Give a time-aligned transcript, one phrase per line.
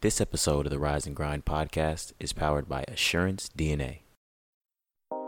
[0.00, 4.02] This episode of the Rise and Grind podcast is powered by Assurance DNA.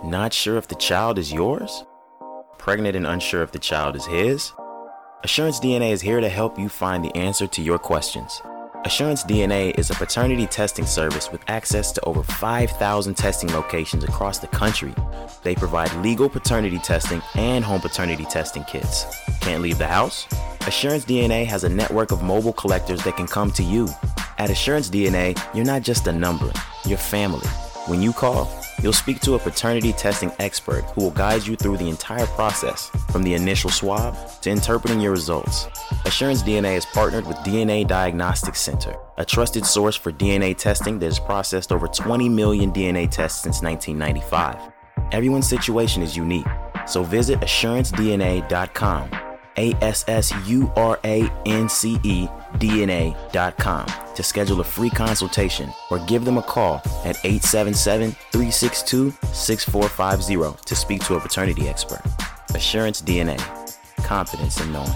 [0.04, 1.82] Not sure if the child is yours?
[2.56, 4.52] Pregnant and unsure if the child is his?
[5.24, 8.40] Assurance DNA is here to help you find the answer to your questions.
[8.86, 14.38] Assurance DNA is a paternity testing service with access to over 5,000 testing locations across
[14.38, 14.94] the country.
[15.42, 19.04] They provide legal paternity testing and home paternity testing kits.
[19.42, 20.26] Can't leave the house?
[20.66, 23.86] Assurance DNA has a network of mobile collectors that can come to you.
[24.38, 26.50] At Assurance DNA, you're not just a number,
[26.86, 27.46] you're family.
[27.86, 28.46] When you call,
[28.82, 32.90] you'll speak to a paternity testing expert who will guide you through the entire process,
[33.10, 35.66] from the initial swab to interpreting your results.
[36.04, 41.06] Assurance DNA is partnered with DNA Diagnostics Center, a trusted source for DNA testing that
[41.06, 44.72] has processed over 20 million DNA tests since 1995.
[45.12, 46.46] Everyone's situation is unique,
[46.86, 49.10] so visit assurancedna.com,
[49.58, 55.70] A S S U R A N C E DNA.com to schedule a free consultation
[55.90, 62.02] or give them a call at 877 362 6450 to speak to a paternity expert.
[62.54, 63.38] Assurance DNA,
[64.04, 64.90] confidence in knowing.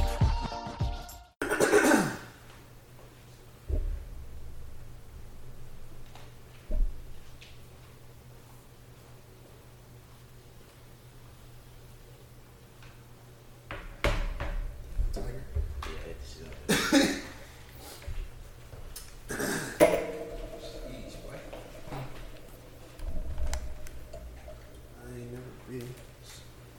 [25.04, 25.94] I ain't never been.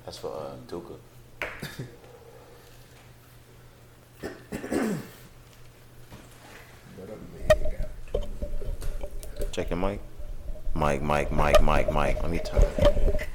[0.05, 0.95] That's for uh, Tuka.
[6.97, 7.49] But a man
[9.41, 9.99] got Check your mic.
[10.73, 12.21] Mike, Mike, Mike, Mike, Mike.
[12.21, 12.61] Let me turn.
[12.61, 13.27] Let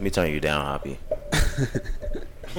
[0.00, 0.98] me turn you down, Hoppy.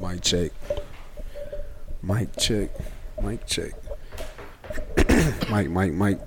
[0.00, 0.50] Mic check.
[2.02, 2.70] Mic check.
[3.22, 3.72] Mic check.
[5.50, 6.18] mic, mic, mic.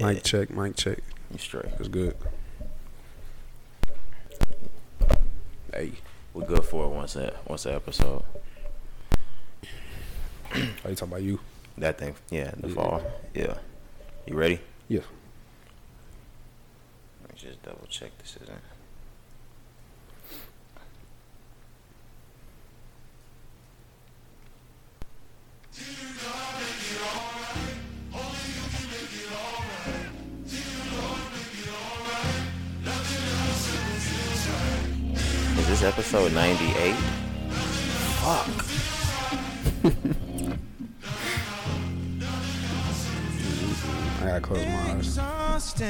[0.00, 1.00] Mic check, mic check.
[1.30, 1.76] You straight.
[1.76, 2.16] That's good.
[5.74, 5.92] Hey,
[6.32, 8.22] We're good for it once a once a episode.
[10.54, 11.40] are you talking about you?
[11.78, 12.74] That thing, yeah, the Yeah.
[12.74, 13.02] fall.
[13.34, 13.58] Yeah.
[14.26, 14.60] You ready?
[14.88, 15.00] Yeah.
[17.22, 18.62] Let me just double check this isn't.
[35.58, 36.94] Is this episode 98?
[38.22, 40.16] Fuck.
[44.36, 45.80] I gotta close my eyes.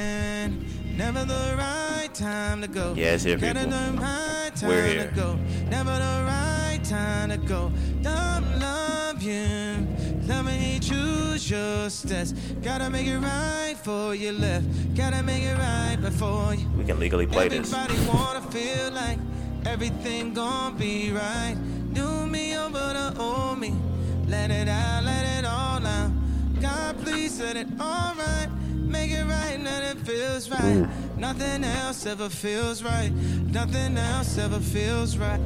[0.96, 2.94] Never the right time to go.
[2.96, 3.72] Yeah, it's here, Gotta people.
[3.72, 3.98] the
[4.54, 5.08] time We're here.
[5.08, 5.34] to go.
[5.68, 7.72] Never the right time to go.
[8.02, 9.88] Don't love you.
[10.28, 12.34] Love when you choose your steps.
[12.62, 14.94] Gotta make it right for you left.
[14.94, 16.68] Gotta make it right before you.
[16.78, 17.72] We can legally play this.
[17.72, 19.18] Everybody wanna feel like
[19.66, 21.56] everything gon' be right.
[21.92, 23.74] Do me over the old me.
[24.28, 25.35] Let it out, let it out.
[26.60, 28.48] God, please set it all right.
[28.74, 30.60] Make it right, let it feels right.
[30.60, 31.16] Mm.
[31.18, 33.10] Nothing else ever feels right.
[33.12, 35.40] Nothing else ever feels right.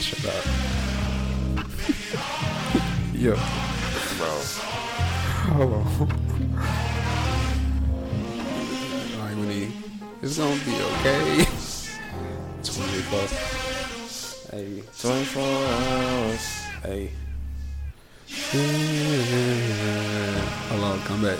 [0.00, 0.44] Shut up.
[3.14, 3.34] Yo,
[4.18, 4.40] Bro,
[5.54, 6.26] hold on.
[10.22, 11.44] It's gonna be okay.
[12.64, 13.18] 24.
[14.50, 16.46] Hey, 24 hours.
[16.82, 17.25] hey.
[20.68, 21.38] Hold on, come back.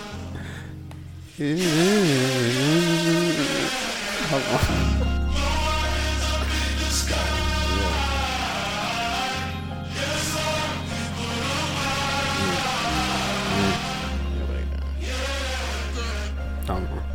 [4.28, 4.58] Hold on.
[16.66, 17.06] Hold on.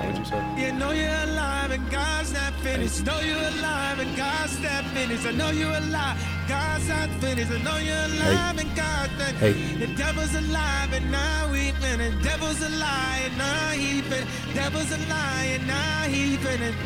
[0.00, 0.42] What'd you say?
[0.58, 3.04] You know you're alive and God's not finished.
[3.04, 4.09] Know you're alive and
[5.00, 5.26] God's finished.
[5.26, 7.50] I know you're alive, God's not finished.
[7.50, 9.52] I know you're alive and God's not Hey.
[9.78, 12.18] The devil's alive and now he finished.
[12.18, 14.54] The devil's a lie and now he finished.
[14.54, 16.78] Devil's a lie and now he finished.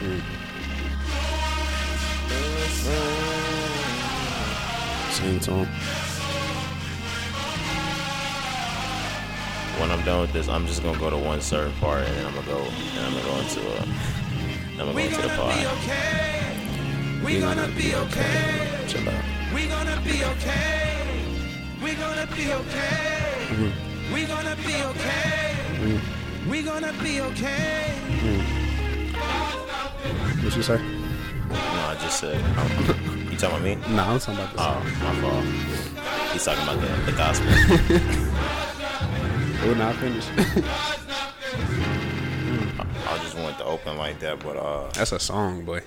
[0.00, 0.22] Mm.
[5.12, 5.66] Same song.
[9.78, 12.26] When I'm done with this, I'm just gonna go to one certain part, and then
[12.26, 13.86] I'm gonna go, and I'm gonna go into, uh,
[14.80, 17.24] uh, I'm gonna go We into the gonna be okay.
[17.24, 18.84] We gonna be okay.
[18.88, 19.24] Chill out.
[19.54, 20.96] We gonna be okay.
[21.82, 23.70] We gonna be okay.
[24.12, 26.00] We gonna be okay.
[26.48, 27.92] We gonna be okay.
[30.42, 30.78] What you say?
[30.78, 32.42] No, I just said.
[32.58, 33.74] um, you talking about me?
[33.94, 34.60] Nah, I'm talking about this.
[34.60, 35.44] Oh, my fault.
[36.32, 38.36] He's talking about the, the gospel.
[39.62, 40.30] Oh, not finished.
[43.30, 45.82] I just wanted to open like that, but uh, That's a song, boy.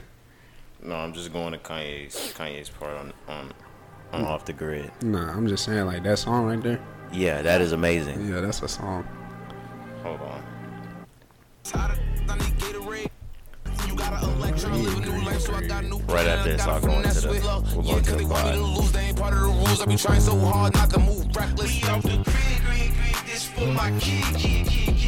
[0.81, 3.51] no, I'm just going to Kanye's Kanye's part on on,
[4.13, 4.90] on off the grid.
[5.01, 6.80] Nah, I'm just saying, like, that song right there.
[7.12, 8.30] Yeah, that is amazing.
[8.30, 9.06] Yeah, that's a song.
[10.04, 10.42] Hold on.
[16.07, 17.74] Right after this, I'll go into the.
[17.75, 18.57] We'll go to the quad.
[18.57, 19.81] lose, they ain't part of the rules.
[19.81, 21.81] I be trying so hard not to move reckless.
[21.84, 25.03] We out the grid, grid, grid, this for my kid,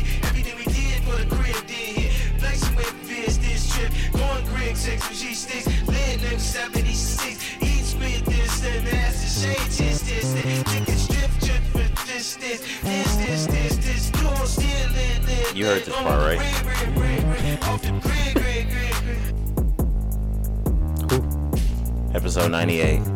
[4.73, 7.61] sticks, lit 76.
[7.61, 9.39] Eat spit this, ass
[9.77, 11.77] this, this, strip, for
[12.07, 14.07] this, this, this, this, this, this.
[14.07, 16.41] You don't steal it, You heard this part, right?
[22.15, 23.14] Episode 98.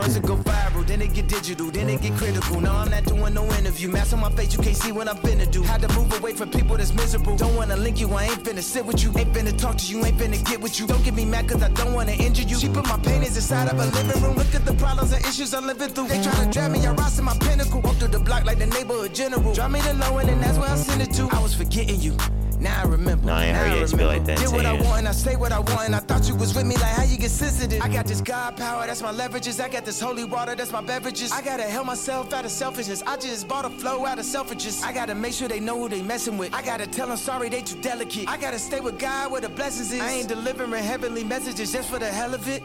[0.00, 2.58] First it go viral, then it get digital, then it get critical.
[2.58, 3.90] No, I'm not doing no interview.
[3.90, 5.62] Mask on my face, you can't see what I'm finna do.
[5.62, 7.36] Had to move away from people that's miserable.
[7.36, 9.12] Don't wanna link you, I ain't finna sit with you.
[9.18, 10.86] Ain't finna talk to you, ain't finna get with you.
[10.86, 12.56] Don't get me mad cause I don't wanna injure you.
[12.56, 14.36] She put my paintings inside of a living room.
[14.36, 16.08] Look at the problems and issues I'm living through.
[16.08, 17.82] They try to drag me, I rise to my pinnacle.
[17.82, 19.52] Walk through the block like the neighborhood general.
[19.52, 21.28] Drop me the low end and that's where I send it to.
[21.30, 22.16] I was forgetting you.
[22.60, 23.26] Now I remember.
[23.26, 25.50] Nah, I ain't heard you like that Did what I want and I say what
[25.50, 27.80] I want and I thought you was with me like how you get sensitive.
[27.80, 29.60] I got this God power, that's my leverages.
[29.60, 31.32] I got this holy water, that's my beverages.
[31.32, 33.02] I gotta help myself out of selfishness.
[33.06, 34.82] I just bought a flow out of selfishness.
[34.82, 36.52] I gotta make sure they know who they messing with.
[36.52, 38.28] I gotta tell them sorry they too delicate.
[38.28, 40.00] I gotta stay with God where the blessings is.
[40.00, 42.62] I ain't delivering heavenly messages just for the hell of it.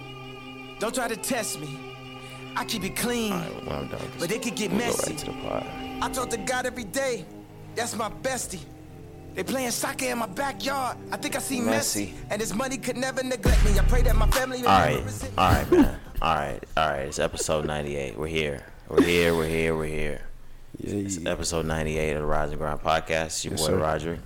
[0.79, 1.79] Don't try to test me.
[2.57, 3.31] I keep it clean.
[3.31, 4.01] Alright, when I'm done.
[4.19, 5.15] But it could get we'll messy.
[5.43, 5.65] Right.
[6.01, 7.25] I talk to God every day.
[7.75, 8.59] That's my bestie.
[9.35, 10.97] They playing soccer in my backyard.
[11.11, 12.07] I think I see Messi.
[12.07, 12.13] Messi.
[12.29, 13.77] And his money could never neglect me.
[13.77, 15.37] I pray that my family will All never right, resent me.
[15.37, 15.99] all right, man.
[16.21, 16.99] All right, all right.
[17.01, 18.17] It's episode 98.
[18.17, 18.63] We're here.
[18.87, 19.35] We're here.
[19.35, 19.75] We're here.
[19.75, 20.21] We're here.
[20.77, 21.29] Yeah, It's yeah.
[21.29, 23.25] episode 98 of the Rise and Grind podcast.
[23.25, 23.77] It's your Yes, boy sir.
[23.77, 24.19] Roger.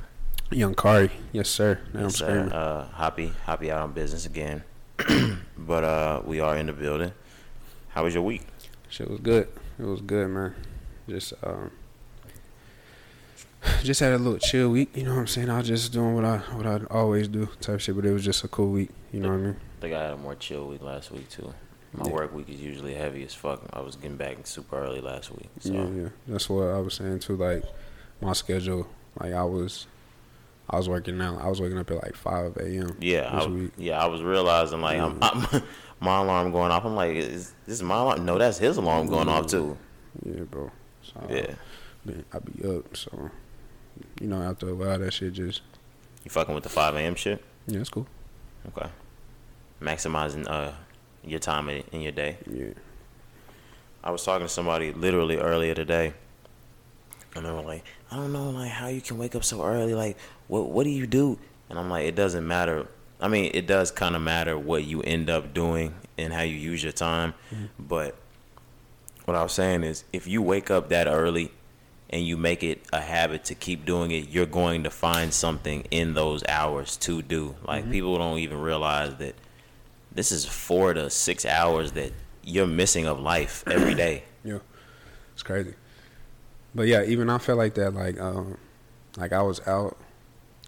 [0.51, 1.09] Young Cari.
[1.31, 1.79] Yes, sir.
[1.91, 2.25] Now I'm sir.
[2.27, 2.51] screaming.
[2.53, 4.63] Uh, Hoppy, Hoppy out on business again.
[5.57, 7.11] but uh, we are in the building.
[7.89, 8.43] How was your week?
[8.89, 9.47] Shit was good.
[9.79, 10.53] It was good, man.
[11.09, 11.71] Just um,
[13.83, 14.95] just had a little chill week.
[14.95, 15.49] You know what I'm saying?
[15.49, 17.95] I was just doing what I what I always do, type shit.
[17.95, 18.89] But it was just a cool week.
[19.11, 19.55] You know what I mean?
[19.77, 21.53] I think I had a more chill week last week too.
[21.93, 22.11] My Yeah.
[22.13, 23.61] work week is usually heavy as fuck.
[23.73, 25.49] I was getting back super early last week.
[25.59, 26.09] So Yeah, yeah.
[26.27, 27.35] That's what I was saying too.
[27.35, 27.63] Like
[28.21, 28.87] my schedule,
[29.19, 29.87] like I was,
[30.69, 31.39] I was working now.
[31.41, 32.95] I was waking up at like 5 a.m.
[32.99, 33.71] Yeah, this I, week.
[33.77, 35.63] yeah, I was realizing like I'm, I'm
[35.99, 36.85] my alarm going off.
[36.85, 38.23] I'm like, is this is my alarm?
[38.25, 39.75] No, that's his alarm going off too.
[40.23, 40.71] Yeah, bro.
[41.01, 41.55] So Yeah,
[42.05, 42.95] Then I be up.
[42.95, 43.31] So
[44.19, 45.61] you know, after a while, that shit just
[46.23, 47.15] you fucking with the 5 a.m.
[47.15, 47.43] shit.
[47.67, 48.07] yeah, it's cool.
[48.67, 48.89] Okay,
[49.81, 50.71] maximizing uh
[51.23, 52.37] your time in, in your day.
[52.49, 52.73] Yeah.
[54.03, 56.13] I was talking to somebody literally earlier today,
[57.35, 59.93] and they were like, "I don't know, like how you can wake up so early.
[59.93, 60.17] Like,
[60.47, 61.37] what what do you do?"
[61.69, 62.87] And I'm like, "It doesn't matter.
[63.21, 66.55] I mean, it does kind of matter what you end up doing and how you
[66.55, 67.33] use your time,
[67.77, 68.15] but
[69.25, 71.51] what I was saying is, if you wake up that early."
[72.11, 75.83] And you make it a habit to keep doing it, you're going to find something
[75.91, 77.55] in those hours to do.
[77.63, 79.35] Like people don't even realize that
[80.11, 82.11] this is four to six hours that
[82.43, 84.23] you're missing of life every day.
[84.41, 84.59] Yeah,
[85.33, 85.73] it's crazy.
[86.73, 87.93] But yeah, even I felt like that.
[87.93, 88.57] Like, um,
[89.17, 89.97] like I was out.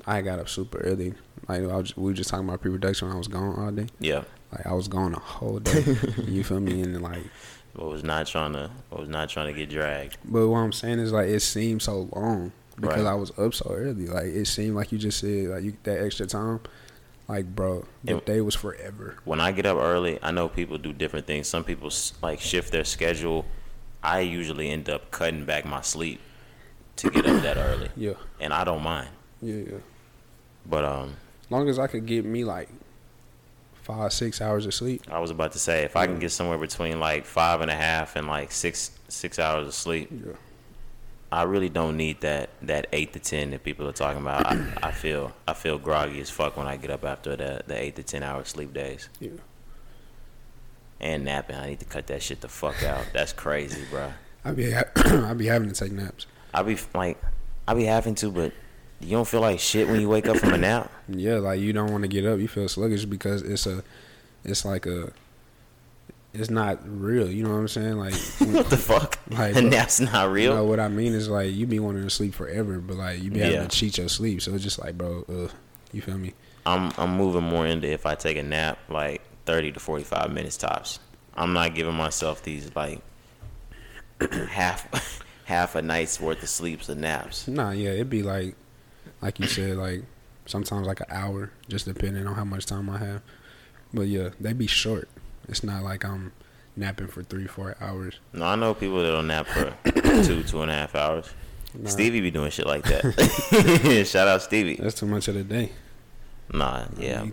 [0.05, 1.13] I got up super early.
[1.48, 3.07] Like I was, we were just talking about pre-production.
[3.07, 3.88] When I was gone all day.
[4.00, 5.83] Yeah, Like I was gone a whole day.
[6.27, 6.81] you feel me?
[6.81, 7.24] And like,
[7.75, 10.18] but was not trying to was not trying to get dragged.
[10.25, 13.12] but what I'm saying is like it seemed so long because Right.
[13.12, 14.08] I was up so early.
[14.08, 16.60] Like it seemed like you just said like you that extra time.
[17.28, 19.16] Like bro, the And- day was forever.
[19.24, 21.48] When I get up early, I know people do different things.
[21.48, 21.90] Some people
[22.22, 23.46] like shift their schedule.
[24.04, 26.20] I usually end up cutting back my sleep
[26.98, 29.10] to get up that early, Yeah, and I don't mind.
[29.42, 29.78] yeah, yeah.
[30.66, 32.68] But um, As long as I could get me like
[33.91, 35.03] five, six hours of sleep.
[35.12, 37.75] I was about to say if I can get somewhere between like five and a
[37.75, 40.33] half and like six six hours of sleep, Yeah.
[41.31, 44.45] I really don't need that that eight to ten that people are talking about.
[44.45, 47.77] I, I feel I feel groggy as fuck when I get up after the the
[47.81, 49.31] eight to ten hour sleep days Yeah.
[51.00, 51.55] and napping.
[51.57, 53.05] I need to cut that shit the fuck out.
[53.13, 54.13] That's crazy, bro.
[54.45, 54.83] I be ha-
[55.29, 56.25] I be having to take naps.
[56.53, 57.21] I be like,
[57.67, 58.53] I be having to, but
[59.03, 60.91] you don't feel like shit when you wake up from a nap.
[61.13, 62.39] Yeah, like you don't want to get up.
[62.39, 63.84] You feel sluggish because it's a,
[64.46, 65.12] it's like a,
[66.34, 67.29] it's not real.
[67.29, 67.98] You know what I'm saying?
[67.98, 69.20] Like, what the fuck?
[69.29, 70.55] Like, and that's not you real.
[70.55, 73.29] know what I mean is like you be wanting to sleep forever, but like you
[73.29, 73.63] be having Yeah.
[73.63, 74.41] to cheat your sleep.
[74.41, 75.50] So it's just like, bro, uh,
[75.91, 76.34] you feel me?
[76.65, 80.31] I'm I'm moving more into if I take a nap, like thirty to forty five
[80.31, 81.00] minutes tops.
[81.36, 83.01] I'm not giving myself these like
[84.50, 87.48] half half a night's worth of sleeps and naps.
[87.50, 88.55] Nah, yeah, it'd be like,
[89.22, 90.04] like you said, like
[90.46, 93.22] sometimes like an hour, just depending on how much time I have.
[93.94, 95.10] But yeah, they be short.
[95.48, 96.32] It's not like I'm
[96.75, 98.20] napping for three, four hours.
[98.34, 99.75] No, I know people that'll nap for
[100.24, 101.30] two, two and a half hours.
[101.78, 104.06] Nah, Stevie be doing shit like that.
[104.10, 104.75] Shout out Stevie.
[104.75, 105.72] that's too much of the day.
[106.54, 107.25] Nah, yeah.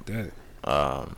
[0.64, 1.16] Um,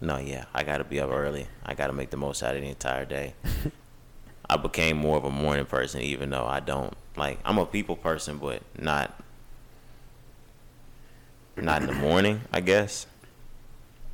[0.00, 1.46] no, yeah, I gotta be up early.
[1.64, 3.34] I gotta make the most out of the entire day.
[4.48, 7.38] I became more of a morning person, even though I don't like.
[7.44, 9.18] I'm a people person, but not
[11.56, 13.06] not in the morning, I guess.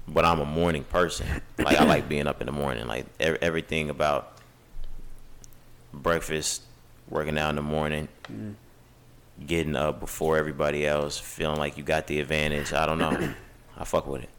[0.08, 1.26] But I'm a morning person.
[1.58, 2.86] Like I like being up in the morning.
[2.86, 4.32] Like ev- everything about
[5.92, 6.62] breakfast,
[7.08, 8.08] working out in the morning,
[9.46, 12.72] getting up before everybody else, feeling like you got the advantage.
[12.72, 13.34] I don't know.
[13.76, 14.30] I fuck with it.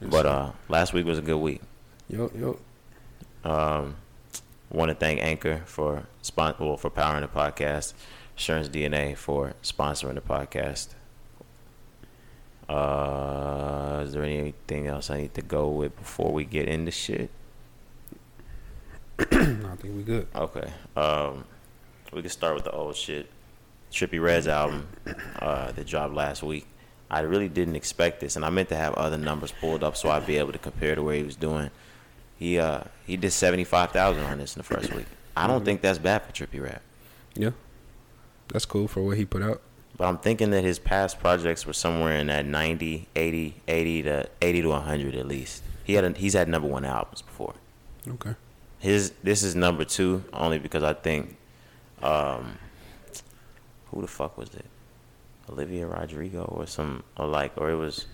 [0.00, 1.60] But uh, last week was a good week.
[2.08, 2.58] Yo, yo.
[3.48, 3.96] Um,
[4.70, 7.94] want to thank Anchor for spon- well, for powering the podcast,
[8.36, 10.88] Assurance DNA for sponsoring the podcast.
[12.68, 17.30] Uh, is there anything else I need to go with before we get into shit?
[19.30, 20.26] no, I think we good.
[20.34, 20.72] Okay.
[20.96, 21.44] Um,
[22.12, 23.28] we can start with the old shit.
[23.92, 24.88] Trippie Redd's album
[25.38, 26.66] uh, that dropped last week.
[27.10, 30.10] I really didn't expect this, and I meant to have other numbers pulled up so
[30.10, 31.70] I'd be able to compare to where he was doing.
[32.38, 35.06] He uh he did seventy five thousand on this in the first week.
[35.36, 36.80] I don't think that's bad for Trippie Redd,
[37.34, 37.50] Yeah,
[38.48, 39.60] that's cool for what he put out.
[39.96, 44.28] but I'm thinking that his past projects were somewhere in that 90, 80, 80 to
[44.42, 45.62] eighty to hundred at least.
[45.84, 47.54] He had a, he's had number one albums before.
[48.08, 48.34] Okay.
[48.78, 51.36] His this is number two only because I think,
[52.02, 52.58] um,
[53.90, 54.66] who the fuck was it?
[55.50, 58.06] Olivia Rodrigo or some or like or it was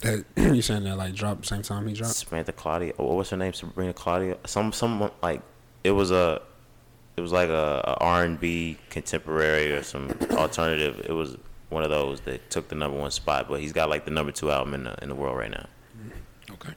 [0.00, 2.14] That you saying that like drop same time he dropped?
[2.14, 2.92] Samantha Claudia.
[2.96, 3.52] What was her name?
[3.52, 4.36] Sabrina Claudia.
[4.46, 5.40] Some some like
[5.82, 6.42] it was a
[7.16, 11.04] it was like a, a R and B contemporary or some alternative.
[11.08, 11.36] It was
[11.68, 14.32] one of those that took the number one spot, but he's got like the number
[14.32, 15.66] two album in the in the world right now.
[16.50, 16.74] Okay.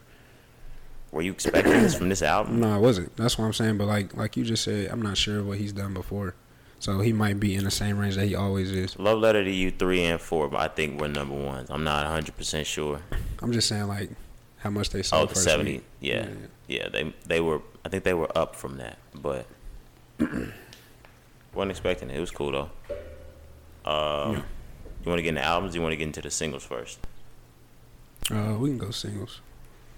[1.11, 2.59] Were you expecting this from this album?
[2.59, 3.15] No, I wasn't.
[3.15, 3.77] That's what I'm saying.
[3.77, 6.35] But like like you just said, I'm not sure what he's done before,
[6.79, 8.97] so he might be in the same range that he always is.
[8.99, 11.69] Love Letter to You three and four, but I think we're number ones.
[11.69, 13.01] I'm not 100 percent sure.
[13.41, 14.09] I'm just saying like
[14.57, 15.71] how much they sold Oh, the first 70.
[15.71, 15.83] week.
[15.99, 16.27] Yeah.
[16.67, 16.89] yeah.
[16.89, 19.45] they they were I think they were up from that, but
[21.53, 22.17] wasn't expecting it.
[22.17, 22.69] It was cool though.
[23.89, 24.41] Um, Yeah.
[25.03, 25.73] you want to get into albums?
[25.73, 26.99] Or you want to get into the singles first?
[28.31, 29.41] Uh, we can go singles.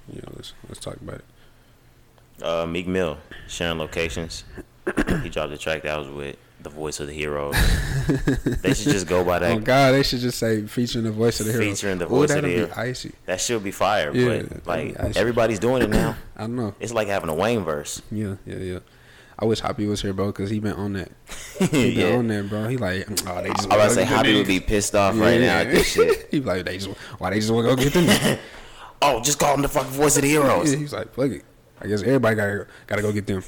[0.07, 2.43] Yeah, let's let's talk about it.
[2.43, 3.17] Uh, Meek Mill
[3.48, 4.43] sharing locations.
[5.24, 7.51] he dropped a track that was with the voice of the hero.
[8.62, 9.51] they should just go by oh, that.
[9.51, 11.63] oh God, they should just say featuring the voice of the hero.
[11.63, 12.74] Featuring the Ooh, voice of that'd the be hero.
[12.75, 13.12] icy.
[13.25, 16.16] That should be fire, Yeah, but like everybody's doing it now.
[16.38, 16.75] I don't know.
[16.80, 18.01] It's like having a Wayne verse.
[18.12, 18.80] Yeah, yeah, yeah.
[19.42, 21.12] I wish Hoppy was here, bro, because he been on that.
[21.60, 22.18] He been yeah.
[22.18, 22.68] on that, bro.
[22.68, 23.70] He like, mm, oh, they just.
[23.72, 26.28] I was about to say, Hoppy would be pissed off right now at this shit.
[26.32, 26.89] he be like, they just
[27.20, 28.39] why they just want to go get them.
[29.01, 30.74] Oh, just call him the fucking voice of the heroes.
[30.74, 31.44] Yeah, he's like, fuck it.
[31.82, 33.44] I guess everybody gotta gotta go get them.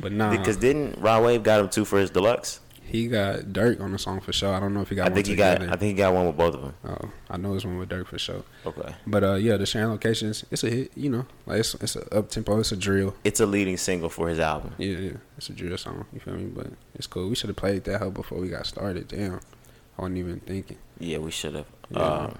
[0.00, 2.60] But nah, Because didn't Rod Wave got him two for his deluxe?
[2.88, 4.54] he got Durk on the song for sure.
[4.54, 5.02] I don't know if he got.
[5.02, 5.60] I one think he got.
[5.60, 6.74] I think he got one with both of them.
[6.86, 8.42] Oh, I know it's one with Durk for sure.
[8.64, 8.94] Okay.
[9.06, 10.92] But uh, yeah, the sharing locations, it's a hit.
[10.96, 12.58] You know, like it's it's a up tempo.
[12.58, 13.14] It's a drill.
[13.24, 14.74] It's a leading single for his album.
[14.78, 16.06] Yeah, yeah, it's a drill song.
[16.14, 16.46] You feel me?
[16.46, 17.28] But it's cool.
[17.28, 19.08] We should have played that hoe before we got started.
[19.08, 19.40] Damn,
[19.98, 20.78] I wasn't even thinking.
[20.98, 21.66] Yeah, we should have.
[21.90, 22.00] Yeah.
[22.00, 22.38] Um,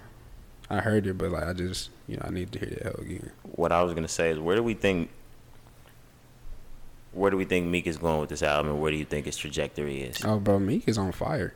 [0.71, 3.00] I heard it, but like I just, you know, I need to hear that hell
[3.00, 3.31] again.
[3.43, 5.11] what I was gonna say is, where do we think?
[7.19, 9.27] Where do we think Meek is going with this album, and where do you think
[9.27, 10.25] his trajectory is?
[10.25, 11.53] Oh, bro, Meek is on fire.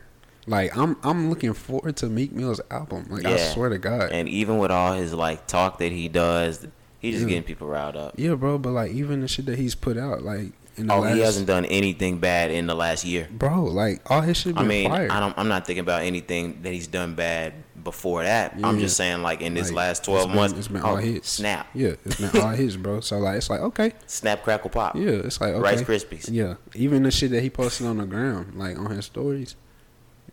[0.46, 3.06] Like I'm, I'm looking forward to Meek Mill's album.
[3.08, 4.10] Like I swear to God.
[4.10, 6.66] And even with all his like talk that he does,
[6.98, 7.28] he's just Yeah.
[7.28, 8.14] getting people riled up.
[8.16, 8.58] yeah, bro.
[8.58, 11.20] But like even the shit that he's put out, like in the Oh, last, he
[11.20, 13.28] hasn't done anything bad in the last year.
[13.30, 13.62] bro.
[13.62, 15.12] Like all his shit I mean, fire.
[15.12, 17.52] I don't, I'm not thinking about anything that he's done bad
[17.84, 18.52] before that.
[18.62, 18.82] I'm Yeah.
[18.82, 20.96] just saying, like in this Like, last it's 12 been- months, it's been oh, all
[20.96, 21.28] hits.
[21.28, 23.00] snap, Yeah, it's been all his, bro.
[23.00, 24.96] So like, it's like okay, snap, crackle, pop.
[24.96, 25.60] yeah, it's like okay.
[25.60, 26.28] Rice Krispies.
[26.30, 29.56] Yeah, even the shit that he posted on the ground, like on his stories,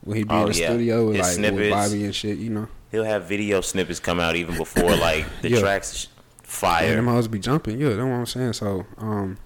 [0.04, 0.70] when he be Oh, in the yeah.
[0.70, 1.70] studio with His like with.
[1.72, 2.68] Bobby and shit, you know.
[2.92, 5.60] He'll have video snippets come out even before like the Yeah.
[5.60, 6.08] tracks
[6.44, 6.96] fire.
[6.96, 7.80] them hoes be jumping.
[7.80, 8.54] Yeah, that's what I'm saying.
[8.54, 9.38] So, um,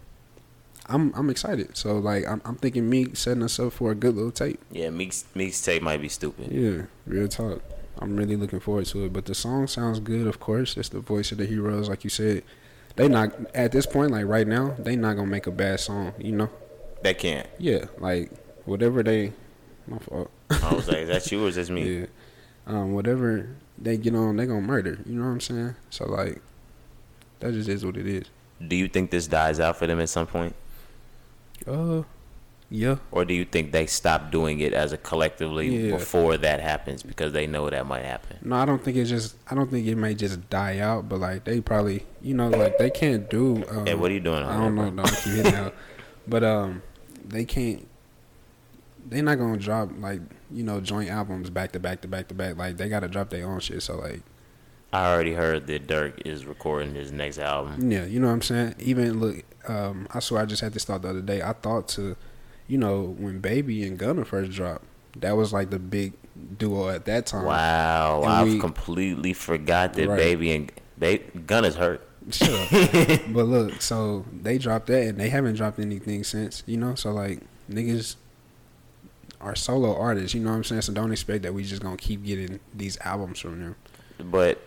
[0.87, 1.75] I'm I'm excited.
[1.77, 4.59] So like, I'm I'm thinking Meek setting us up for a good little tape.
[4.71, 6.51] Yeah, Meek's Meek's tape might be stupid.
[6.51, 7.61] Yeah, real talk.
[7.99, 9.13] I'm really looking forward to it.
[9.13, 10.77] But the song sounds good, of course.
[10.77, 12.43] It's the voice of the heroes, like you said.
[12.95, 16.13] They not at this point, like right now, they not gonna make a bad song.
[16.17, 16.49] You know?
[17.01, 17.47] They can't.
[17.57, 18.31] Yeah, like
[18.65, 19.33] whatever they.
[19.87, 20.31] My fault.
[20.49, 21.99] I was like, is that you or is that me?
[21.99, 22.05] Yeah.
[22.65, 24.99] Um, whatever they get on, they gonna murder.
[25.05, 25.75] You know what I'm saying?
[25.89, 26.41] So like,
[27.39, 28.25] that just is what it is.
[28.65, 30.55] Do you think this dies out for them at some point?
[31.67, 32.03] Uh,
[32.75, 32.95] yeah.
[33.11, 35.95] Or do you think they stop doing it as a collectively Yeah.
[35.95, 38.37] before that happens because they know that might happen?
[38.41, 39.35] No, I don't think it's just.
[39.47, 42.79] I don't think it may just die out, but like they probably, you know, like
[42.79, 43.63] they can't do.
[43.69, 44.43] Um, Hey, what are you doing?
[44.43, 44.89] I don't know.
[44.89, 45.03] bro?
[45.03, 45.75] Don't keep hitting out.
[46.27, 46.81] But um,
[47.27, 47.85] they can't.
[49.05, 52.33] They're not gonna drop like you know joint albums back to back to back to
[52.33, 52.57] back.
[52.57, 53.83] Like they gotta drop their own shit.
[53.83, 54.21] So like,
[54.93, 57.91] I already heard that Durk is recording his next album.
[57.91, 58.75] yeah, you know what I'm saying.
[58.79, 61.41] Even look, um, I swear I just had this thought the other day.
[61.41, 62.15] I thought to,
[62.67, 64.85] you know, when Baby and Gunna first dropped,
[65.17, 66.13] that was like the big
[66.57, 67.45] duo at that time.
[67.45, 70.17] Wow, And I've we- completely forgot that Right.
[70.17, 72.01] Baby and they Gun is hurt.
[72.31, 72.67] Sure,
[73.29, 76.95] but look, so they dropped that and they haven't dropped anything since, you know?
[76.95, 78.15] So like niggas
[79.41, 80.83] are solo artists, you know what I'm saying?
[80.83, 83.75] So don't expect that we just gonna keep getting these albums from them.
[84.19, 84.61] But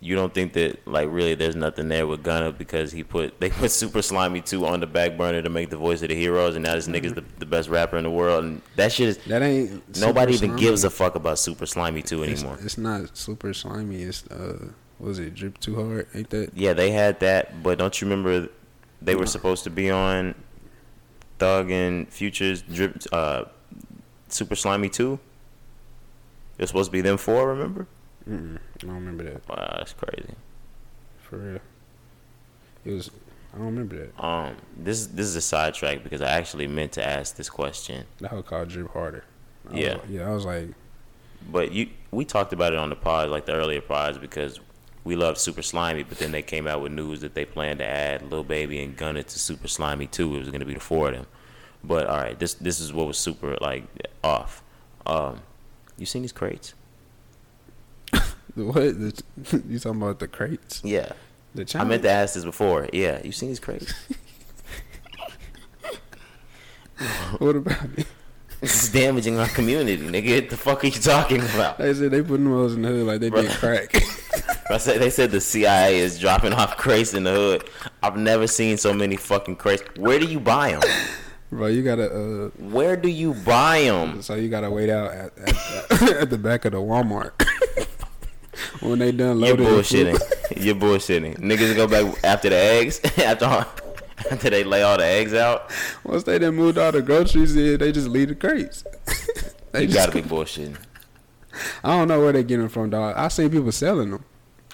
[0.00, 3.50] you don't think that like really there's nothing there with Gunna because he put they
[3.50, 6.56] put Super Slimey 2 on the back burner to make the voice of the heroes
[6.56, 9.18] and now this nigga's the, the best rapper in the world and that shit is
[9.18, 10.60] That ain't nobody even slimy.
[10.60, 12.58] gives a fuck about Super Slimey 2 it's, anymore.
[12.62, 16.08] it's not super slimy, it's uh what was it, drip too hard?
[16.14, 18.48] Ain't that Yeah, they had that, but don't you remember
[19.00, 20.34] they were supposed to be on
[21.38, 23.44] Thug and Future's drip uh
[24.28, 25.12] Super Slimey 2?
[26.58, 27.86] It was supposed to be them four, remember?
[28.28, 29.48] Mm I don't remember that.
[29.48, 30.34] Wow, that's crazy.
[31.20, 31.60] For real.
[32.84, 33.10] It was
[33.54, 34.22] I don't remember that.
[34.24, 38.30] Um, this this is a sidetrack because I actually meant to ask this question, That
[38.30, 39.24] whole called drip harder.
[39.70, 39.92] I Yeah.
[39.94, 40.68] like- yeah, I was like
[41.50, 44.60] but you we talked about it on the pod, like the earlier pods, because
[45.04, 47.84] we love Super Slimey, but then they came out with news that they plan to
[47.84, 50.36] add Lil Baby and Gunna to Super Slimey too.
[50.36, 51.26] It was gonna be the four of them.
[51.82, 53.84] But all right, this this is what was super like
[54.22, 54.62] off.
[55.04, 55.40] Um,
[55.98, 56.74] you seen these crates?
[58.72, 58.74] what?
[59.00, 59.22] The,
[59.68, 60.80] you talking about the crates?
[60.84, 61.12] Yeah,
[61.54, 62.88] The I meant to ask this before.
[62.92, 63.92] Yeah, you seen these crates?
[67.38, 68.06] What about it?
[68.60, 70.42] this is damaging our community, nigga.
[70.42, 71.78] What the fuck are you talking about?
[71.78, 73.92] They said they putting those in the hood like they did crack.
[74.70, 77.68] I said they said the CIA is dropping off crates in the hood.
[78.04, 79.82] I've never seen so many fucking crates.
[79.96, 80.82] Where do you buy them?
[81.50, 84.22] Bro, you gotta uh Where do you buy them?
[84.22, 87.32] so you gotta wait out at at, at the back of the Walmart.
[88.80, 89.84] when they done You're loading food.
[89.84, 90.56] bullshitting.
[90.64, 91.38] You're bullshitting.
[91.38, 93.44] Niggas go back after the eggs after
[94.30, 95.70] after they lay all the eggs out.
[96.04, 98.84] Once they done moved all the groceries in, they just leave the crates.
[99.72, 100.76] they You gotta be bullshitting.
[101.84, 103.14] I don't know where they get them from, dog.
[103.16, 104.24] I seen people selling them.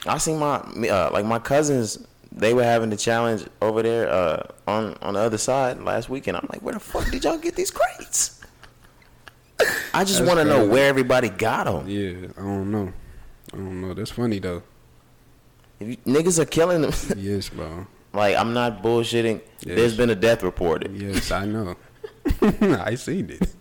[0.06, 1.98] I seen my uh, like my cousins.
[2.30, 6.36] They were having the challenge over there uh, on on the other side last weekend.
[6.36, 8.40] I'm like, where the fuck did y'all get these crates?
[9.92, 11.88] I just want to know where everybody got them.
[11.88, 12.92] Yeah, I don't know.
[13.52, 13.94] I don't know.
[13.94, 14.62] That's funny though.
[15.80, 16.92] If you, niggas are killing them.
[17.16, 17.86] Yes, bro.
[18.12, 19.40] Like I'm not bullshitting.
[19.60, 19.76] Yes.
[19.76, 20.94] There's been a death reported.
[20.96, 21.76] Yes, I know.
[22.42, 23.54] I seen it.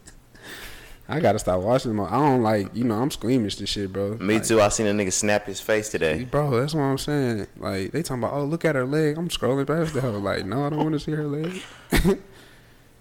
[1.09, 2.05] I gotta stop watching them.
[2.05, 4.17] I don't like, you know, I'm squeamish to shit, bro.
[4.17, 4.59] Me Like, too.
[4.61, 6.25] I seen a nigga snap his face today.
[6.25, 7.47] Bro, that's what I'm saying.
[7.57, 9.17] Like they talking about, oh, look at her leg.
[9.17, 10.17] I'm scrolling past the hoe.
[10.19, 11.61] Like, no, I don't want to see her leg.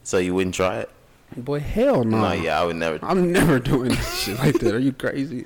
[0.05, 0.91] So you wouldn't try it?
[1.37, 2.21] Boy, hell no.
[2.21, 3.01] No, yeah, I would never.
[3.03, 4.73] I'm never doing shit like that.
[4.73, 5.45] Are you crazy,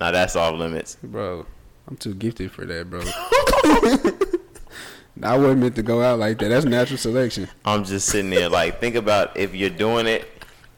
[0.00, 0.96] Now that's off limits.
[1.02, 1.46] bro?
[1.88, 3.00] I'm too gifted for that, bro.
[5.22, 6.48] I wasn't meant to go out like that.
[6.48, 7.48] That's natural selection.
[7.64, 10.28] I'm just sitting there like, think about if you're doing it,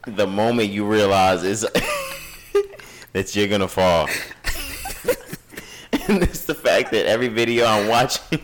[0.06, 1.60] the moment you realize is
[3.12, 4.06] that you're gonna fall.
[6.08, 8.40] and it's the fact that every video I'm watching,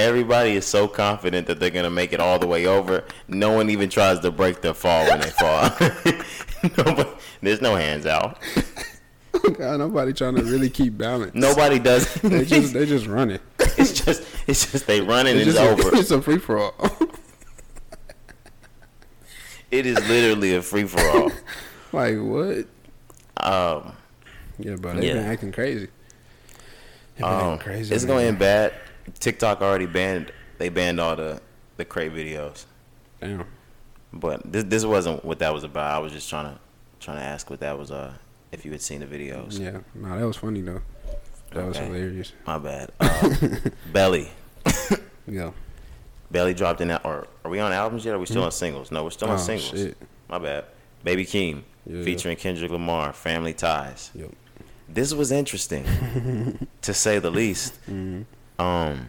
[0.00, 3.04] everybody is so confident that they're gonna make it all the way over.
[3.28, 5.70] No one even tries to break their fall when they fall.
[6.76, 7.10] Nobody,
[7.42, 8.38] there's no hands out.
[9.32, 11.34] God, nobody trying to really keep balance.
[11.34, 12.12] Nobody does.
[12.22, 13.38] They just they just running.
[13.58, 15.96] it's just it's just they running and It's it's over.
[15.96, 16.74] It's a free for all.
[19.70, 21.30] It is literally a free for all.
[21.92, 22.66] like what?
[23.36, 23.92] Um,
[24.58, 24.94] Yeah, bro.
[24.94, 25.30] They been Yeah.
[25.30, 25.88] acting crazy.
[27.16, 27.94] Been um, acting crazy.
[27.94, 28.16] it's man.
[28.16, 28.74] going bad.
[29.18, 30.32] TikTok already banned.
[30.58, 31.40] They banned all the
[31.76, 32.64] the crate videos.
[33.20, 33.44] Damn.
[34.12, 35.90] But this this wasn't what that was about.
[35.94, 36.60] I was just trying to
[37.00, 37.90] trying to ask what that was.
[37.90, 38.14] Uh,
[38.52, 39.58] if you had seen the videos.
[39.58, 39.78] Yeah.
[39.94, 40.82] No, that was funny though.
[41.52, 42.32] That was hilarious.
[42.46, 42.90] My bad.
[43.00, 44.28] Uh, Belly.
[45.26, 45.52] Yeah.
[46.30, 47.04] Belly dropped in that.
[47.04, 48.12] Or are we on albums yet?
[48.12, 48.90] Or are we still on singles?
[48.90, 49.70] No, we're still on Oh, singles.
[49.70, 49.96] shit.
[50.28, 50.64] My bad.
[51.04, 51.62] Baby Keem.
[51.86, 52.02] Yeah.
[52.04, 54.10] featuring Kendrick Lamar, Family Ties.
[54.14, 54.30] Yep.
[54.88, 55.84] This was interesting,
[56.82, 57.74] to say the least.
[57.82, 58.22] Mm-hmm.
[58.60, 59.08] Um,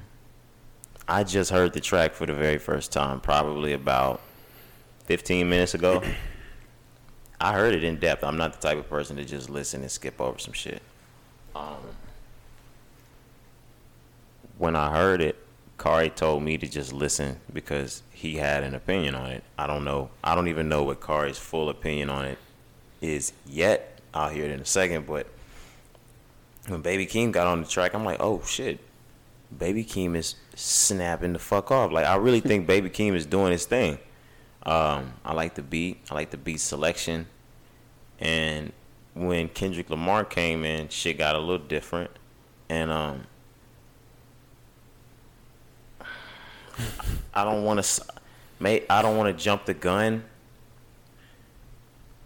[1.09, 4.21] I just heard the track for the very first time, probably about
[5.07, 6.01] 15 minutes ago.
[7.41, 8.23] I heard it in depth.
[8.23, 10.81] I'm not the type of person to just listen and skip over some shit.
[11.53, 11.75] Um,
[14.57, 15.35] when I heard it,
[15.77, 19.43] Cari told me to just listen because he had an opinion on it.
[19.57, 20.11] I don't know.
[20.23, 22.37] I don't even know what Cari's full opinion on it
[23.01, 23.99] is yet.
[24.13, 25.27] I'll hear it in a second, but
[26.67, 28.79] when Baby Keem got on the track, I'm like, oh shit,
[29.57, 31.91] Baby Keem is snapping the fuck off.
[31.91, 33.99] Like I really think Baby Keem is doing his thing.
[34.63, 36.01] Um, I like the beat.
[36.09, 37.27] I like the beat selection.
[38.19, 38.71] And
[39.13, 42.11] when Kendrick Lamar came in, shit got a little different.
[42.69, 43.23] And um,
[47.33, 48.05] I don't want to,
[48.59, 50.23] may I don't want to jump the gun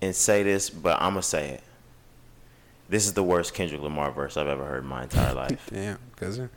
[0.02, 1.64] and say this, but I'm gonna say it.
[2.88, 5.70] This is the worst Kendrick Lamar verse I've ever heard in my entire life.
[5.74, 6.50] Damn, cousin.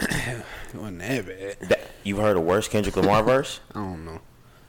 [0.00, 1.56] It wasn't that bad.
[1.68, 3.60] That, you've heard a worse Kendrick Lamar verse?
[3.74, 4.20] I don't know.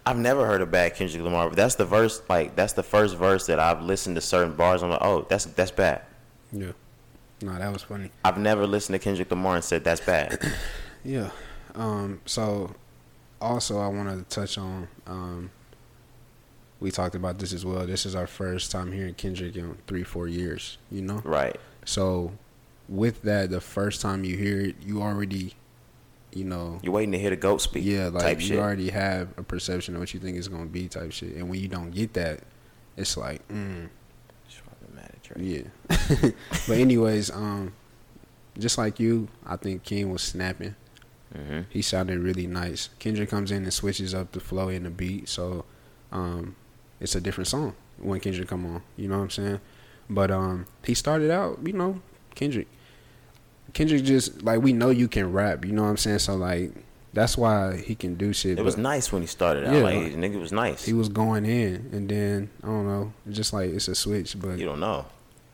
[0.06, 1.50] I've never heard a bad Kendrick Lamar.
[1.52, 4.82] That's the verse, like that's the first verse that I've listened to certain bars.
[4.82, 6.02] I'm like, oh, that's that's bad.
[6.52, 6.72] Yeah.
[7.42, 8.12] No, that was funny.
[8.26, 10.40] I've never listened to Kendrick Lamar and said that's bad.
[11.02, 11.30] Yeah.
[11.76, 12.76] Um, so
[13.40, 15.50] also I wanted to touch on um,
[16.80, 17.86] we talked about this as well.
[17.86, 21.22] This is our first time hearing Kendrick in three, four years, you know?
[21.24, 21.58] right.
[21.86, 22.34] So
[22.90, 25.54] with that, the first time you hear it, you already
[26.34, 27.84] you know You're waiting to hear the goat speak.
[27.86, 28.60] yeah, like type you shit.
[28.60, 31.36] already have a perception of what you think it's gonna be type shit.
[31.36, 32.42] And when you don't get that,
[32.98, 33.90] it's like, mm,
[34.48, 34.62] Just
[34.94, 35.66] mad at Drake.
[35.90, 36.30] yeah.
[36.68, 37.74] but anyways, um
[38.58, 40.76] just like you, I think Keem was snapping.
[41.34, 42.90] hmm He sounded really nice.
[43.00, 45.64] Kendrick comes in and switches up the flow and the beat, so
[46.12, 46.56] um,
[47.00, 48.82] it's a different song when Kendrick come on.
[48.98, 49.60] You know what I'm saying?
[50.10, 52.02] But um, he started out, you know,
[52.36, 52.68] Kendrick.
[53.74, 55.66] Kendrick just like we know you can rap.
[55.66, 56.20] You know what I'm saying?
[56.20, 56.72] So like
[57.14, 58.60] that's why he can do shit.
[58.60, 59.74] It was nice when he started out.
[59.74, 59.82] Yeah.
[59.82, 60.86] Like nigga was nice.
[60.86, 64.40] He was going in, and then I don't know, just like it's a switch.
[64.40, 65.06] But you don't know.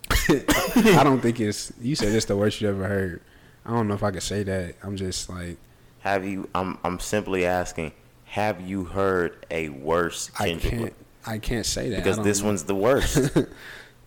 [0.29, 1.71] I don't think it's.
[1.81, 3.21] You said it's the worst you ever heard.
[3.65, 4.75] I don't know if I could say that.
[4.83, 5.57] I'm just like
[5.99, 6.49] Have you?
[6.53, 7.93] I'm I'm simply asking.
[8.25, 10.73] Have you heard a worse Kendrick?
[10.73, 10.93] I can't.
[11.27, 12.47] I can't say that because this know.
[12.47, 13.31] one's the worst.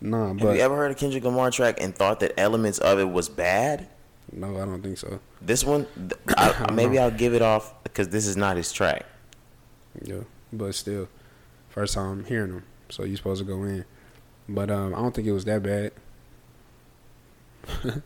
[0.01, 2.99] No, Have but you ever heard a Kendrick Lamar track and thought that elements of
[2.99, 3.87] it was bad?
[4.31, 5.19] No, I don't think so.
[5.41, 5.87] This one,
[6.37, 9.05] I, maybe I'll give it off because this is not his track.
[10.03, 10.21] Yeah,
[10.53, 11.07] but still,
[11.69, 13.85] first time hearing him, so you're supposed to go in.
[14.47, 15.91] But um, I don't think it was that bad.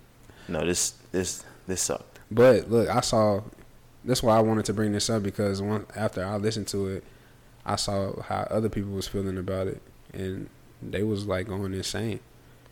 [0.48, 2.20] No, this this this sucked.
[2.30, 3.42] But look, I saw.
[4.04, 7.04] That's why I wanted to bring this up because one after I listened to it,
[7.66, 9.82] I saw how other people was feeling about it,
[10.14, 10.50] and
[10.82, 12.20] they was like going insane.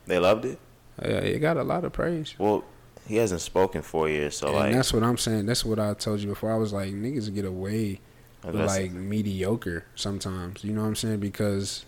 [0.06, 0.60] They loved it.
[1.02, 2.36] Uh, it got a lot of praise.
[2.38, 2.66] Well,
[3.08, 5.46] he hasn't spoken for years, so and like that's what I'm saying.
[5.46, 6.52] That's what I told you before.
[6.52, 8.00] I was like, niggas get away
[8.44, 10.64] oh, with like mediocre sometimes.
[10.64, 11.20] You know what I'm saying?
[11.20, 11.86] Because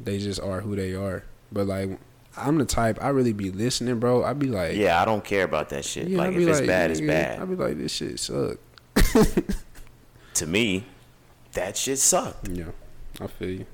[0.00, 1.24] they just are who they are.
[1.50, 1.98] But like,
[2.36, 4.24] I'm the type I really be listening, bro.
[4.24, 6.08] I'd be like, yeah, I don't care about that shit.
[6.08, 7.40] yeah, like I if it's like, bad, it's bad.
[7.40, 8.58] I'd be like, this shit suck.
[10.34, 10.84] to me,
[11.52, 12.48] that shit sucked.
[12.48, 12.66] Yeah,
[13.20, 13.66] I feel you.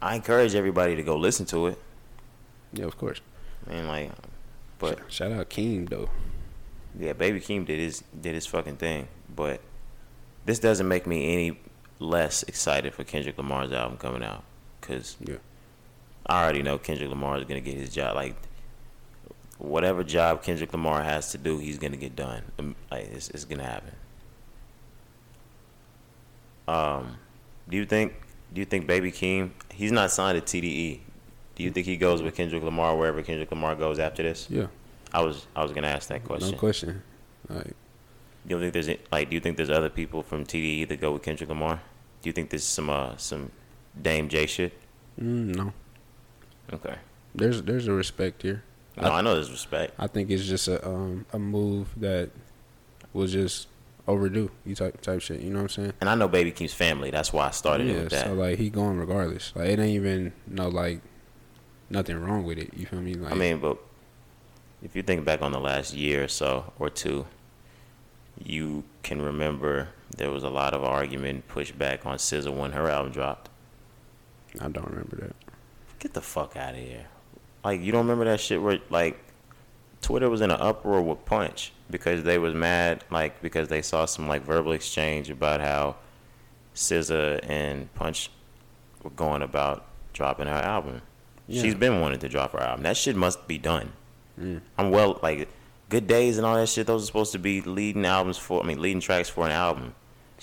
[0.00, 1.78] I encourage everybody to go listen to it.
[2.72, 3.20] Yeah, of course.
[3.66, 4.10] Man, like,
[4.82, 6.10] but Shout out Keem though.
[6.98, 9.08] yeah, Baby Keem did his did his fucking thing.
[9.34, 9.60] But
[10.44, 11.58] this doesn't make me any
[11.98, 14.42] less excited for Kendrick Lamar's album coming out
[14.80, 15.36] because Yeah.
[16.26, 18.14] I already know Kendrick Lamar is gonna get his job.
[18.16, 18.34] Like
[19.58, 22.42] whatever job Kendrick Lamar has to do, he's gonna get done.
[22.90, 23.92] Like it's, it's gonna happen.
[26.68, 27.16] Um,
[27.68, 28.14] do you think?
[28.52, 29.50] Do you think Baby Keem?
[29.72, 31.00] He's not signed to TDE.
[31.56, 34.46] Do you think he goes with Kendrick Lamar wherever Kendrick Lamar goes after this?
[34.50, 34.66] Yeah,
[35.12, 36.52] I was I was gonna ask that question.
[36.52, 37.02] no question.
[37.48, 37.66] Like,
[38.44, 39.28] You don't think there's like?
[39.30, 41.80] Do you think there's other people from TDE that go with Kendrick Lamar?
[42.22, 43.50] Do you think there's some uh some
[44.00, 44.72] Dame J shit?
[45.20, 45.72] mm, no,
[46.72, 46.96] Okay.
[47.34, 48.62] there's there's a respect here.
[48.96, 49.94] No, I know there's respect.
[49.98, 52.30] I think it's just a um a move that
[53.12, 53.68] was just
[54.08, 54.50] overdue.
[54.64, 55.40] You type type shit.
[55.40, 55.92] You know what I'm saying?
[56.00, 57.10] And I know Baby Keem's family.
[57.10, 58.26] That's why I started it with that.
[58.26, 59.52] So like he going regardless.
[59.54, 61.00] Like it ain't even no like
[61.92, 62.72] nothing wrong with it.
[62.74, 63.14] You feel me?
[63.14, 63.78] Like I mean, but
[64.82, 67.26] if you think back on the last year or so or two,
[68.42, 73.12] you can remember there was a lot of argument, pushback on SZA when her album
[73.12, 73.50] dropped.
[74.60, 75.36] I don't remember that.
[75.98, 77.06] Get the fuck out of here!
[77.64, 79.18] Like you don't remember that shit where like
[80.00, 84.04] Twitter was in an uproar with Punch because they was mad, like because they saw
[84.06, 85.96] some like verbal exchange about how
[86.74, 88.30] SZA and Punch
[89.02, 91.02] were going about dropping her album.
[91.48, 91.62] Yeah.
[91.62, 92.84] She's been wanting to drop her album.
[92.84, 93.92] That shit must be done.
[94.40, 94.60] Mm.
[94.78, 95.48] I'm well like
[95.88, 96.86] Good Days and all that shit.
[96.86, 98.62] Those are supposed to be leading albums for.
[98.62, 99.94] I mean, leading tracks for an album.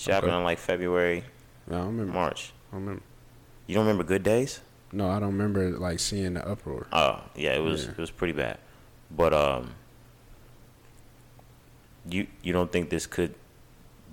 [0.05, 0.37] Happened Okay.
[0.37, 1.23] in like February,
[1.67, 2.13] No, I remember.
[2.13, 2.53] March.
[2.71, 3.01] I remember.
[3.67, 4.61] You don't remember Good Days?
[4.91, 6.87] No, I don't remember like seeing the uproar.
[6.93, 7.91] Oh yeah, it was Yeah.
[7.91, 8.57] it was pretty bad.
[9.11, 9.71] But um,
[12.09, 13.35] you you don't think this could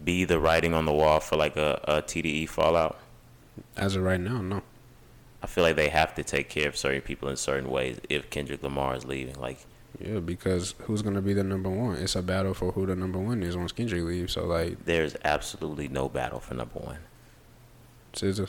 [0.04, 2.98] be the writing on the wall for like a, a TDE fallout?
[3.76, 4.62] As of right now, no.
[5.42, 8.30] I feel like they have to take care of certain people in certain ways if
[8.30, 9.38] Kendrick Lamar is leaving.
[9.38, 9.58] Like
[10.00, 11.96] Yeah, because who's gonna be the number one?
[11.96, 14.32] It's a battle for who the number one is once Kendrick leaves.
[14.32, 16.98] So like, there's absolutely no battle for number one.
[18.12, 18.48] SZA.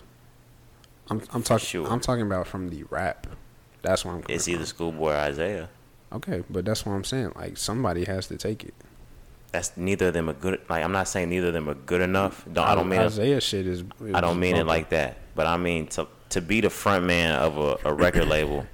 [1.09, 1.65] I'm I'm talking.
[1.65, 1.87] Sure.
[1.87, 3.27] I'm talking about from the rap.
[3.81, 4.23] That's what I'm.
[4.29, 4.65] It's either.
[4.65, 5.69] Schoolboy or Isaiah.
[6.11, 7.33] Okay, but that's what I'm saying.
[7.35, 8.73] Like somebody has to take it.
[9.51, 10.61] That's neither of them are good.
[10.69, 12.45] Like I'm not saying neither of them are good enough.
[12.51, 13.83] Don't, I don't mean it, Isaiah shit is.
[14.01, 15.17] is I don't mean it like that.
[15.35, 18.65] But I mean to to be the front man of a, a record label.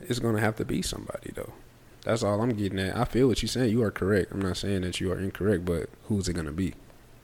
[0.00, 1.52] It's gonna have to be somebody though.
[2.04, 2.96] That's all I'm getting at.
[2.96, 3.70] I feel what you're saying.
[3.70, 4.32] You are correct.
[4.32, 6.74] I'm not saying that you are incorrect, but who's it gonna be?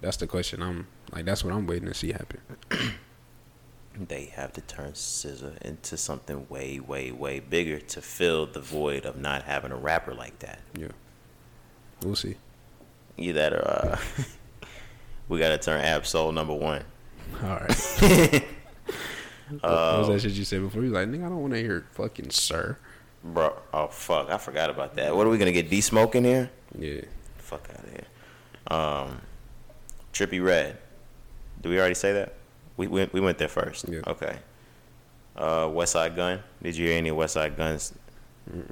[0.00, 0.62] That's the question.
[0.62, 2.40] I'm like that's what I'm waiting to see happen.
[4.06, 9.04] They have to turn SZA into something way, way, way bigger to fill the void
[9.04, 10.60] of not having a rapper like that.
[10.78, 10.88] Yeah,
[12.04, 12.36] we'll see.
[13.16, 13.98] Either that or uh,
[15.28, 16.84] we gotta turn Ab-Soul number one.
[17.42, 17.70] All right.
[19.50, 20.82] what Uh, was that shit you said before?
[20.82, 22.76] You like, nigga, I don't want to hear fucking sir.
[23.24, 25.14] Bro, oh fuck, I forgot about that.
[25.16, 25.68] What are we gonna get?
[25.70, 26.50] D Smoke in here?
[26.78, 27.00] Yeah.
[27.38, 28.04] Fuck out of here.
[28.68, 29.20] Um,
[30.12, 30.78] Trippie Redd.
[31.62, 32.34] Did we already say that?
[32.76, 33.88] We went we went there first.
[33.88, 34.00] Yeah.
[34.06, 34.38] Okay.
[35.36, 36.40] Uh, Westside Gunn.
[36.62, 37.92] Did you hear any Westside Gunns?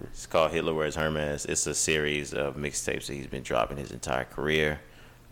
[0.05, 1.45] It's called Hitler Wears Hermes.
[1.45, 4.81] It's a series of mixtapes that he's been dropping his entire career.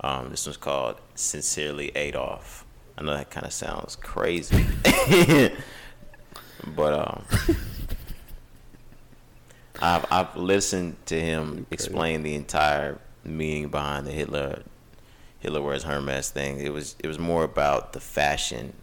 [0.00, 2.64] Um, this one's called Sincerely Adolf.
[2.96, 4.64] I know that kind of sounds crazy,
[6.66, 7.24] but um,
[9.83, 14.62] I've I've listened to him explain the entire meaning behind the Hitler
[15.40, 16.61] Hitler wears Hermes thing.
[16.61, 18.74] It was it was more about the fashion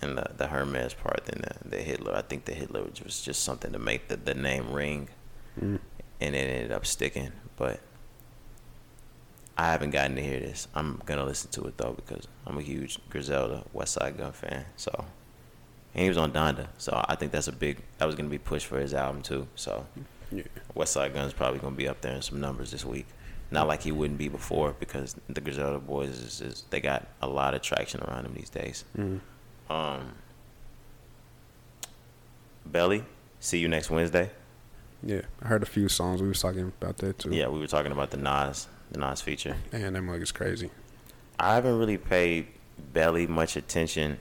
[0.00, 2.16] and the, the Hermes part than the, the Hitler.
[2.16, 5.08] I think the Hitler was just something to make the, the name ring,
[5.60, 5.78] Mm.
[6.20, 7.30] and it ended up sticking.
[7.56, 7.80] But
[9.56, 10.66] I haven't gotten to hear this.
[10.74, 14.64] I'm gonna listen to it though because I'm a huge Griselda Westside Gunn fan.
[14.76, 15.04] So
[15.94, 18.38] and he was on Donda, so I think that's a big that was gonna be
[18.38, 19.46] pushed for his album too.
[19.54, 19.86] So
[20.30, 20.44] Yeah.
[20.74, 23.06] Westside Gunn's probably gonna be up there in some numbers this week.
[23.50, 27.28] Not like he wouldn't be before because the Griselda boys is, is they got a
[27.28, 28.84] lot of traction around them these days.
[28.96, 29.20] Mhm.
[29.68, 30.12] Um,
[32.64, 33.04] Belly,
[33.40, 34.30] see you next Wednesday.
[35.02, 35.22] Yeah.
[35.42, 36.22] I heard a few songs.
[36.22, 37.30] We was talking about that too.
[37.34, 39.56] Yeah, we were talking about the Nas, the Nas feature.
[39.72, 40.70] Man, that mug is crazy.
[41.38, 42.46] I haven't really paid
[42.92, 44.18] Belly much attention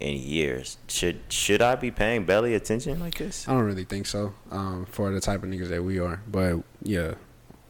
[0.00, 0.76] in years.
[0.88, 3.48] Should should I be paying Belly attention like this?
[3.48, 4.34] I don't really think so.
[4.50, 7.14] Um, for the type of niggas that we are, but yeah,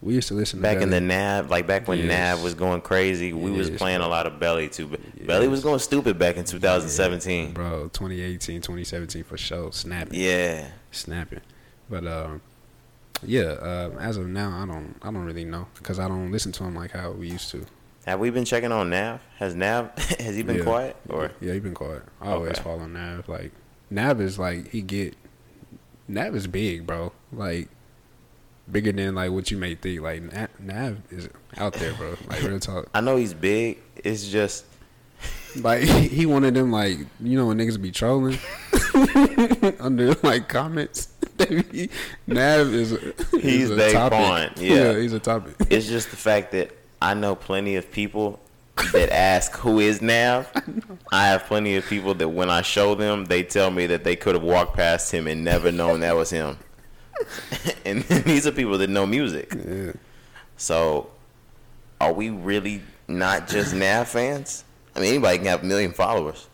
[0.02, 0.61] we used to listen.
[0.61, 2.08] Back to in the Nav, like back when Yes.
[2.08, 4.87] Nav was going crazy, we was Yes, playing a lot of Belly too.
[4.88, 7.52] But Belly was going stupid back in 2017.
[7.52, 11.40] bro, 2018, 2017 for sure, snapping, Yeah, snapping.
[11.90, 12.40] But um,
[13.22, 16.52] yeah, uh, as of now, I don't, I don't really know because I don't listen
[16.52, 17.64] to him like how we used to.
[18.06, 19.20] have we been checking on Nav?
[19.38, 20.62] Has Nav has he been Yeah.
[20.64, 21.30] quiet or?
[21.40, 22.02] Yeah, he been quiet.
[22.20, 22.62] I always Okay.
[22.62, 23.28] follow Nav.
[23.28, 23.52] Like
[23.90, 25.14] Nav is like he get
[26.06, 27.12] Nav is big, bro.
[27.32, 27.68] Like
[28.70, 30.00] bigger than like what you may think.
[30.00, 32.16] Like Na- Nav is out there, bro.
[32.28, 32.88] Like real talk.
[32.94, 33.78] I know he's big.
[33.96, 34.64] It's just
[35.56, 38.38] Like he wanted them like you know when niggas be trolling
[39.80, 41.06] under like comments.
[41.38, 41.88] Be-
[42.26, 42.90] Nav is
[43.30, 44.18] He's is a they topic.
[44.18, 44.96] pawn, yeah.
[44.98, 45.54] he's a topic.
[45.70, 48.40] it's just the fact that I know plenty of people
[48.92, 50.50] that ask who is Nav.
[51.12, 54.16] I have plenty of people that when I show them, they tell me that they
[54.16, 56.58] could have walked past him and never known that was him.
[57.84, 59.52] and these are people that know music.
[59.54, 59.92] Yeah.
[60.56, 61.11] So,
[62.00, 64.64] are we really not just Nav fans?
[64.98, 66.48] I mean, anybody can have a million followers.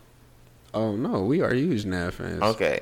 [0.75, 2.43] Oh no, we are huge Nav fans.
[2.43, 2.81] Okay,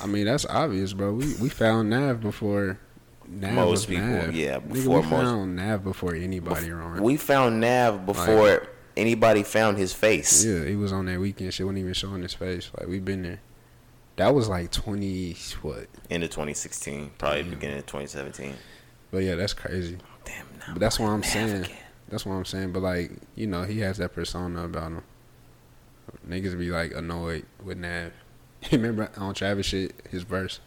[0.00, 1.12] I mean that's obvious, bro.
[1.12, 2.78] We we found Nav before
[3.28, 4.34] Nav Most people, Nav.
[4.34, 7.02] yeah, Nigga, before we most- found Nav before anybody on.
[7.02, 10.44] we found Nav before anybody found his face.
[10.44, 11.52] yeah, he was on that Weeknd.
[11.52, 12.70] Shit wasn't even showing his face.
[12.78, 13.40] Like we've been there.
[14.16, 15.88] That was like twenty what?
[16.08, 18.54] End of 2016, probably beginning of 2017.
[19.10, 19.98] But yeah, that's crazy.
[20.24, 21.64] Damn, But that's what I'm Nav saying.
[21.64, 21.76] again.
[22.14, 22.70] That's what I'm saying.
[22.70, 25.02] But like you know, he has that persona about him.
[26.28, 28.12] Niggas be like annoyed with Nav.
[28.70, 30.60] Remember on Travis shit, his verse,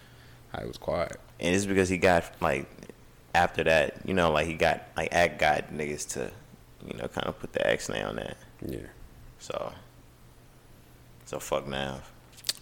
[0.53, 1.15] I was quiet.
[1.39, 2.67] And it's because he got like
[3.33, 6.31] after that, you know, like he got like act got niggas to,
[6.85, 8.35] you know, kind of put the X name on that.
[8.67, 8.79] Yeah.
[9.39, 9.71] So
[11.27, 12.11] So fuck Nav.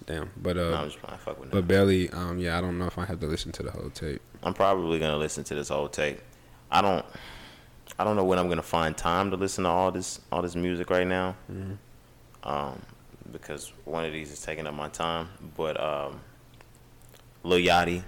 [0.05, 1.17] Damn, but uh, no, I'm just playing.
[1.21, 1.53] Fuck with Nav.
[1.53, 3.89] but Belly, um, yeah, I don't know if I have to listen to the whole
[3.89, 4.21] tape.
[4.43, 6.19] I'm probably gonna listen to this whole tape.
[6.69, 7.03] I don't.
[7.97, 10.55] I don't know when I'm gonna find time to listen to all this all this
[10.55, 11.35] music right now.
[12.43, 12.81] Um,
[13.31, 15.29] because one of these is taking up my time.
[15.57, 16.21] But um,
[17.43, 18.03] Lil Yachty,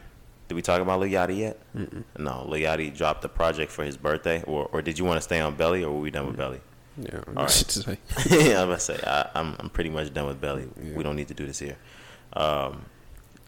[0.48, 1.60] did we talk about Lil Yachty yet?
[1.76, 2.04] Mm-mm.
[2.18, 4.44] No, Lil Yachty dropped the project for his birthday.
[4.44, 6.62] Or or did you want to stay on Belly, or were we done with Belly?
[6.98, 7.50] Yeah, All right.
[7.52, 7.98] Say-
[8.30, 10.68] yeah, I'm to say I, I'm I'm pretty much done with Belly.
[10.84, 10.96] Yeah.
[10.96, 11.78] We don't need to do this here.
[12.34, 12.86] Um,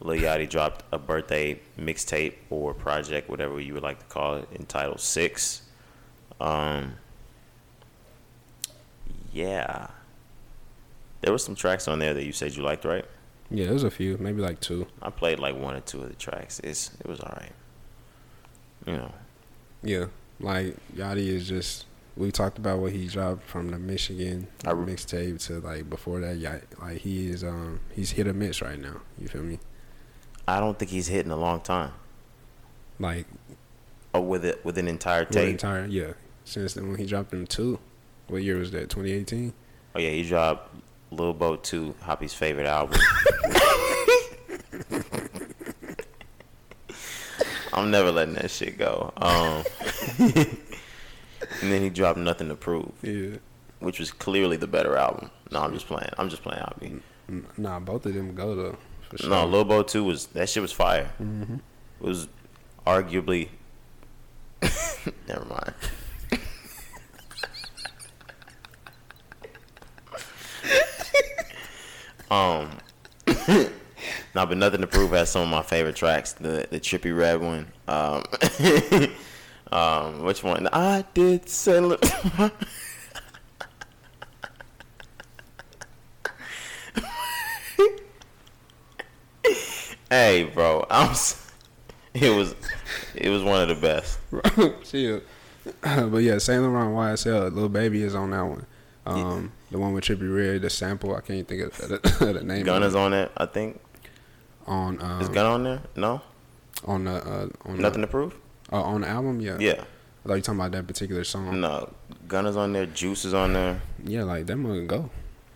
[0.01, 4.47] Lil Yachty dropped a birthday mixtape or project, whatever you would like to call it,
[4.55, 5.63] entitled Six.
[6.41, 6.95] Um,
[9.33, 9.87] yeah,
[11.21, 13.05] there were some tracks on there that you said you liked, right?
[13.51, 14.85] yeah, there's a few, maybe like two.
[15.01, 16.59] I played like one or two of the tracks.
[16.59, 17.51] It's it was alright.
[18.85, 19.11] You know,
[19.83, 20.05] Yeah,
[20.39, 21.85] like Yachty is just.
[22.17, 26.35] We talked about what he dropped from the Michigan re- mixtape to like before that.
[26.37, 29.01] Yeah, like he is um he's hit or miss right now.
[29.17, 29.59] You feel me?
[30.47, 31.91] I don't think he's hit in a long time.
[32.99, 33.25] Like
[34.13, 35.49] Or with it with an entire tape.
[35.49, 36.13] entire yeah.
[36.49, 37.77] Since then when he dropped them two,
[38.27, 38.89] what year was that?
[38.89, 39.53] 2018.
[39.93, 40.73] Oh yeah, he dropped
[41.11, 42.99] Lil Boat 2, Hoppy's favorite album.
[47.73, 49.13] I'm never letting that shit go.
[49.17, 49.63] Um,
[50.17, 53.37] and then he dropped Nothing to Prove, Yeah.
[53.79, 55.29] which was clearly the better album.
[55.51, 56.09] No, I'm just playing.
[56.17, 56.99] I'm just playing Hoppy.
[57.57, 58.77] Nah, both of them go though.
[59.09, 59.29] For sure.
[59.29, 61.11] No, Lil Boat 2 was that shit was fire.
[61.19, 62.27] It was
[62.87, 63.49] arguably.
[65.27, 65.73] Never mind.
[72.31, 72.69] Um,
[74.35, 76.33] nah, but nothing to prove has some of my favorite tracks.
[76.33, 77.67] The the Trippie Redd one.
[77.87, 78.23] Um,
[79.71, 80.67] um, which one?
[80.71, 81.79] I did say.
[81.79, 82.03] look-
[90.09, 91.15] hey, bro, I'm.
[92.13, 92.55] It was,
[93.15, 94.19] it was one of the best.
[94.89, 95.21] Chill.
[95.81, 98.65] but yeah, Saint Laurent YSL, Lil Baby is on that one.
[99.13, 101.15] Um, the one with Trippie Redd, the sample.
[101.15, 101.97] I can't think of the,
[102.33, 102.65] the name.
[102.65, 103.31] Gun is on it.
[103.37, 103.79] I think
[104.67, 105.81] on um, is Gun on there?
[105.95, 106.21] No,
[106.85, 108.35] on the uh, on nothing the, to prove.
[108.71, 109.39] uh, on the album.
[109.41, 109.81] Yeah, Yeah,
[110.25, 111.59] I thought you talking about that particular song.
[111.61, 111.93] no.
[112.27, 112.85] Gun is on there.
[112.85, 113.81] Juice is on there.
[114.05, 115.09] Yeah, like that mother go.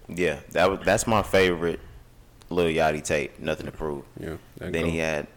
[0.10, 1.80] Yeah, that was that's my favorite
[2.50, 3.40] Lil Yachty tape.
[3.40, 4.04] Nothing to prove.
[4.20, 4.86] Yeah, then go.
[4.86, 5.28] he had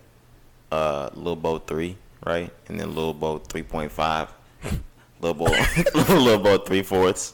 [0.72, 2.50] uh Lil Boat three, right?
[2.68, 4.32] And then Lil Boat three point five.
[5.20, 5.54] Lil Boat
[6.08, 7.32] Lil Boat three fourths.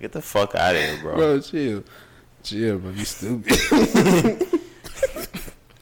[0.00, 1.16] Get the fuck out of here, bro.
[1.16, 1.84] Bro, chill,
[2.42, 2.90] chill, bro.
[2.90, 4.48] You stupid.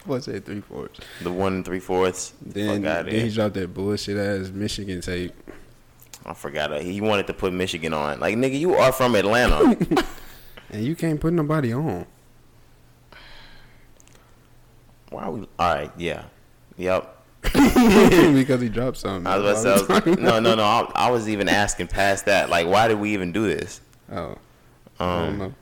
[0.04, 1.00] What's that three fourths?
[1.22, 2.32] The one and three fourths.
[2.40, 5.34] Then, fuck out of then he dropped that bullshit ass Michigan tape.
[6.24, 6.80] I forgot.
[6.80, 8.20] He wanted to put Michigan on.
[8.20, 9.76] Like nigga, you are from Atlanta.
[10.68, 12.06] And you can't put nobody on.
[15.10, 15.40] Why are we?
[15.58, 16.24] All right, yeah,
[16.76, 17.12] yep.
[17.42, 19.26] because he dropped something.
[19.26, 20.64] I was about to say, I I'm was- no, no, no.
[20.64, 22.50] I, I was even asking past that.
[22.50, 23.80] Like, why did we even do this?
[24.10, 24.36] Oh,
[25.00, 25.54] I don't Um, know.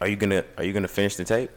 [0.00, 1.50] are you gonna Are you gonna finish the tape,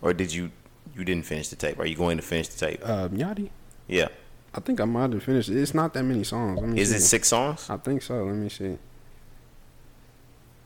[0.00, 0.50] or did you
[0.94, 1.78] you didn't finish the tape?
[1.78, 2.80] Are you going to finish the tape?
[2.84, 3.50] Uh, Yachty?
[3.88, 4.08] Yeah.
[4.54, 5.56] I think I might have finished it.
[5.56, 6.60] It's not that many songs.
[6.60, 6.96] Let me Is see.
[6.96, 7.70] it six songs?
[7.70, 8.22] I think so.
[8.24, 8.76] Let me see.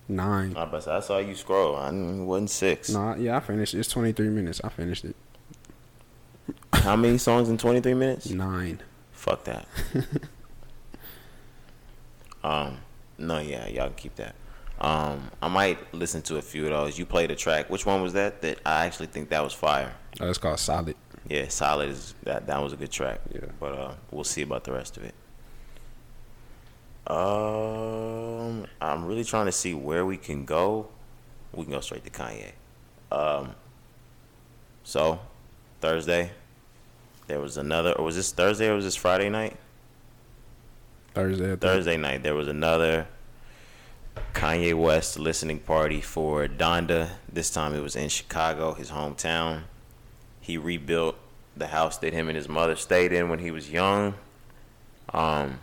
[0.09, 0.57] Nine.
[0.57, 1.77] I, was- I saw you scroll.
[1.77, 2.91] I knew it wasn't six.
[2.91, 3.79] No, yeah, I finished it.
[3.79, 4.61] It's 23 minutes.
[4.65, 5.15] I finished it.
[6.73, 8.29] How many songs in twenty three minutes?
[8.31, 8.81] Nine.
[9.13, 9.67] Fuck that.
[12.45, 12.79] um,
[13.19, 14.35] no, yeah, y'all can keep that.
[14.81, 16.99] Um, I might listen to a few of those.
[16.99, 17.71] You played a track.
[17.71, 18.43] Which one was that?
[18.43, 19.95] That I actually think that was fire.
[20.21, 20.97] Oh, it's called Solid.
[21.29, 22.47] Yeah, solid is that.
[22.47, 23.21] That was a good track.
[23.33, 23.41] Yeah.
[23.59, 25.15] But uh, we'll see about the rest of it.
[27.07, 30.89] Um, I'm really trying to see where we can go.
[31.53, 32.53] We can go straight to Kanye.
[33.11, 33.55] Um.
[34.85, 35.19] So,
[35.81, 36.31] Thursday,
[37.27, 37.93] there was another.
[37.93, 39.57] Or was this Thursday or was this Friday night?
[41.17, 41.57] Thursday.
[41.57, 43.07] Thursday night there was another
[44.35, 47.09] Kanye West listening party for Donda.
[47.33, 49.63] This time it was in Chicago, his hometown.
[50.43, 51.17] He rebuilt
[51.57, 54.13] the house that him and his mother stayed in when he was young.
[55.15, 55.59] Um,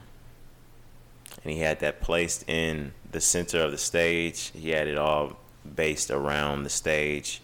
[1.44, 4.52] and he had that placed in the center of the stage.
[4.56, 5.38] He had it all
[5.76, 7.44] based around the stage.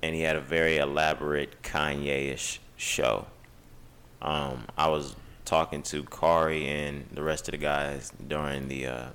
[0.00, 3.26] And he had a very elaborate Kanye-ish show.
[4.22, 9.06] Um, I was talking to Cari and the rest of the guys during the uh,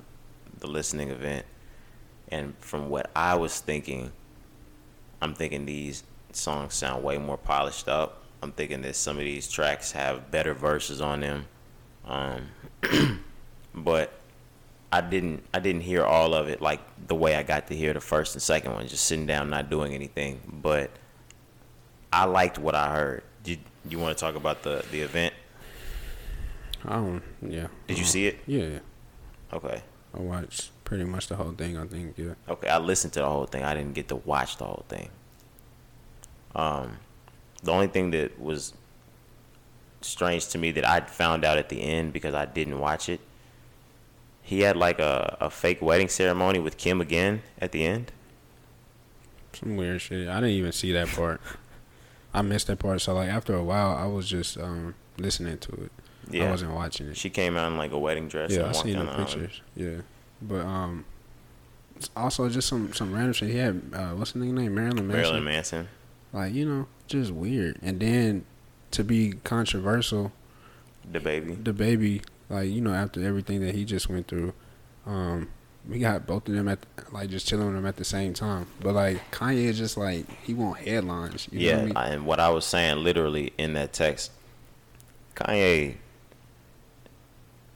[0.60, 1.46] the listening event,
[2.30, 4.12] and from what I was thinking,
[5.22, 8.24] I'm thinking these songs sound way more polished up.
[8.42, 11.46] I'm thinking that some of these tracks have better verses on them,
[12.06, 12.48] um,
[13.74, 14.14] but
[14.92, 17.94] I didn't I didn't hear all of it like the way I got to hear
[17.94, 20.40] the first and second one, just sitting down not doing anything.
[20.62, 20.92] But
[22.12, 23.24] I liked what I heard.
[23.44, 25.34] Did you want to talk about the the event?
[26.86, 27.24] I don't.
[27.42, 27.68] Yeah.
[27.88, 28.40] Did you see it?
[28.48, 28.64] Yeah.
[28.64, 28.80] yeah.
[29.54, 29.82] Okay.
[30.14, 31.78] I watched pretty much the whole thing.
[31.78, 32.18] I think.
[32.18, 32.34] Yeah.
[32.48, 33.64] Okay, I listened to the whole thing.
[33.64, 35.10] I didn't get to watch the whole thing.
[36.56, 36.98] Um,
[37.62, 38.74] the only thing that was
[40.02, 43.20] strange to me that I found out at the end because I didn't watch it.
[44.42, 48.12] He had like a, a fake wedding ceremony with Kim again at the end.
[49.54, 50.28] Some weird shit.
[50.28, 51.42] I didn't even see that part.
[52.34, 53.02] I missed that part.
[53.02, 55.92] So like after a while, I was just um, listening to it.
[56.30, 56.46] Yeah.
[56.46, 57.18] I wasn't watching it.
[57.18, 58.52] She came out in like a wedding dress.
[58.52, 59.62] yeah, and I seen the pictures.
[59.76, 60.02] Yeah,
[60.42, 61.06] but um,
[61.96, 63.50] it's also just some some random shit.
[63.50, 64.76] He had uh, what's the nigga name?
[64.76, 65.22] Marilyn Manson.
[65.22, 65.88] Marilyn Manson.
[66.32, 67.78] Like you know, just weird.
[67.82, 68.46] And then
[68.92, 70.32] to be controversial,
[71.12, 71.64] DaBaby.
[71.64, 74.54] the baby, like you know, after everything that he just went through,
[75.06, 75.50] um,
[75.88, 76.80] we got both of them at
[77.12, 78.68] like just chilling with them at the same time.
[78.80, 81.50] But like Kanye is just like he want headlines.
[81.52, 82.14] You know yeah, what I mean?
[82.14, 84.32] And what I was saying literally in that text,
[85.36, 85.96] Kanye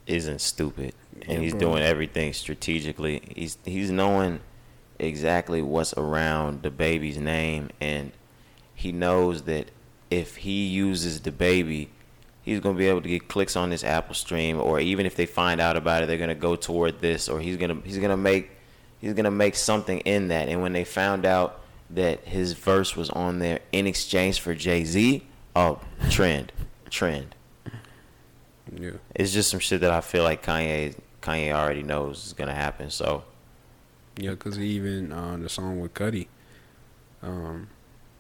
[0.08, 1.60] isn't stupid, and Yeah, he's bro.
[1.62, 3.22] doing everything strategically.
[3.36, 4.40] He's he's knowing
[5.00, 8.12] exactly what's around DaBaby's name, and
[8.76, 9.70] he knows that
[10.10, 11.88] if he uses DaBaby,
[12.42, 15.26] he's gonna be able to get clicks on this Apple stream, or even if they
[15.26, 18.52] find out about it, they're gonna go toward this, or he's gonna he's gonna make
[19.00, 20.50] he's gonna make something in that.
[20.50, 24.84] And when they found out that his verse was on there in exchange for Jay
[24.84, 25.24] Z,
[25.56, 25.80] oh,
[26.10, 26.52] trend,
[26.90, 27.36] trend.
[28.80, 28.92] Yeah.
[29.16, 32.90] It's just some shit that I feel like Kanye Kanye already knows is gonna happen.
[32.90, 33.24] So
[34.18, 36.28] Yeah, because even uh, the song with Cudi,
[37.22, 37.68] um,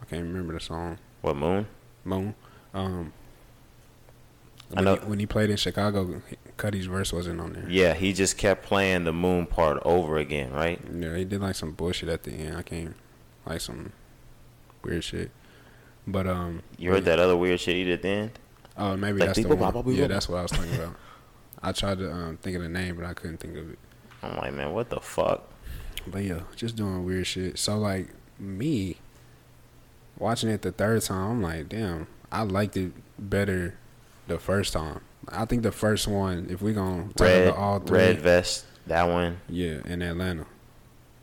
[0.01, 0.97] I can't remember the song.
[1.21, 1.67] what Moon?
[2.05, 2.35] Moon.
[2.73, 3.13] Um,
[4.71, 6.21] I when know- He, when he played in Chicago,
[6.57, 7.65] Cudi's verse wasn't on there.
[7.69, 10.79] Yeah, he just kept playing the Moon part over again, right?
[10.93, 12.57] Yeah, he did like some bullshit at the end.
[12.57, 12.95] I can't,
[13.45, 13.91] like some
[14.83, 15.31] weird shit.
[16.07, 18.31] But um, You heard that other weird shit he did then?
[18.77, 19.71] Oh, maybe Like that's the one.
[19.71, 20.95] blah, Yeah, that's what I was talking about.
[21.61, 23.79] I tried to um, think of the name, but I couldn't think of it.
[24.21, 25.43] I'm like, man, what the fuck?
[26.07, 27.57] But yeah, just doing weird shit.
[27.59, 28.09] So like
[28.39, 28.97] me
[30.17, 33.75] watching it the third time, I'm like, damn, I liked it better
[34.27, 35.01] the first time.
[35.29, 38.65] I think the first one, if we gonna talk Red, about all three, red vest,
[38.87, 39.39] that one.
[39.47, 40.45] yeah, in Atlanta.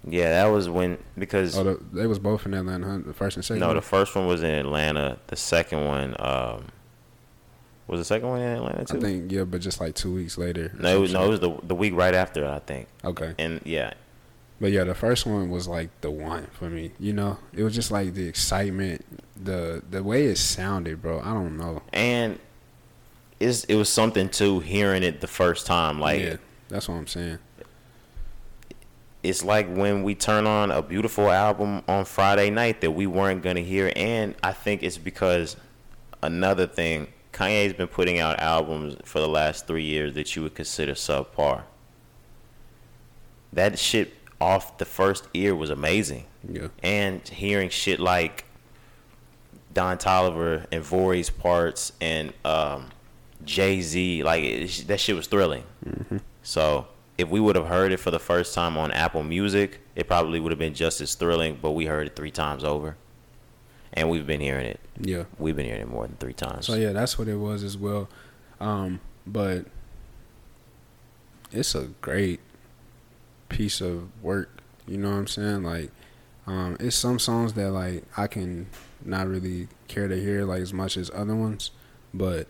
[0.09, 2.87] Yeah, that was when because Oh, the, they was both in Atlanta.
[2.87, 2.99] Huh?
[3.05, 3.61] The first and second.
[3.61, 3.77] no, one?
[3.77, 5.19] the first one was in Atlanta.
[5.27, 6.69] The second one, um,
[7.91, 8.99] was the second one in Atlanta too?
[8.99, 10.73] I think yeah, but just like two weeks later.
[10.79, 12.89] no, it was, no, it was the the week right after, I think.
[13.05, 13.35] okay.
[13.39, 13.95] And yeah,
[14.61, 16.93] But yeah, the first one was like the one for me.
[16.99, 19.05] You know, it was just like the excitement,
[19.43, 21.21] the the way it sounded, bro.
[21.21, 21.83] I don't know.
[21.93, 22.39] and
[23.41, 25.99] it's, it was something too hearing it the first time.
[25.99, 26.37] Like yeah,
[26.69, 27.39] that's what I'm saying.
[29.23, 33.43] it's like when we turn on a beautiful album on Friday night that we weren't
[33.43, 35.57] gonna hear, and I think it's because
[36.23, 40.55] another thing, Kanye's been putting out albums for the last three years that you would
[40.55, 41.63] consider subpar.
[43.53, 48.45] That shit off the first ear was amazing, Yeah, and hearing shit like
[49.75, 52.91] Don Toliver and Vory's parts and um,
[53.45, 55.65] Jay Z, like it, that shit was thrilling.
[56.43, 56.87] So
[57.19, 60.41] if we would have heard it for the first time on Apple Music, it probably
[60.41, 61.59] would have been just as thrilling.
[61.61, 62.97] But we heard it three times over,
[63.93, 64.81] and we've been hearing it.
[65.01, 65.25] yeah.
[65.39, 66.67] We've been hearing it more than three times.
[66.67, 68.09] So yeah, that's what it was as well.
[68.61, 69.67] Um, but
[71.53, 72.41] it's a great
[73.49, 74.61] piece of work.
[74.87, 75.63] You know what I'm saying?
[75.63, 75.91] Like,
[76.47, 78.67] um, it's some songs that like I can
[79.05, 81.71] not really care to hear like as much as other ones,
[82.13, 82.47] but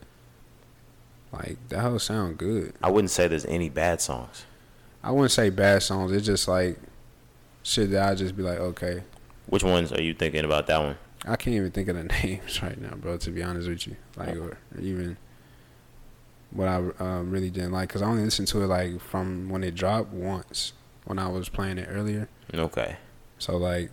[1.32, 2.74] like that whole sound good.
[2.82, 4.44] I wouldn't say there's any bad songs.
[5.02, 6.12] I wouldn't say bad songs.
[6.12, 6.78] It's just like
[7.62, 9.02] shit that I just be like, okay.
[9.46, 10.96] Which ones are you thinking about that one?
[11.26, 13.16] I can't even think of the names right now, bro.
[13.18, 15.16] To be honest with you, like or even
[16.50, 19.62] what I um, really didn't like, cause I only listened to it like from when
[19.62, 20.72] it dropped once
[21.04, 22.28] when I was playing it earlier.
[22.52, 22.96] Okay.
[23.38, 23.90] So like,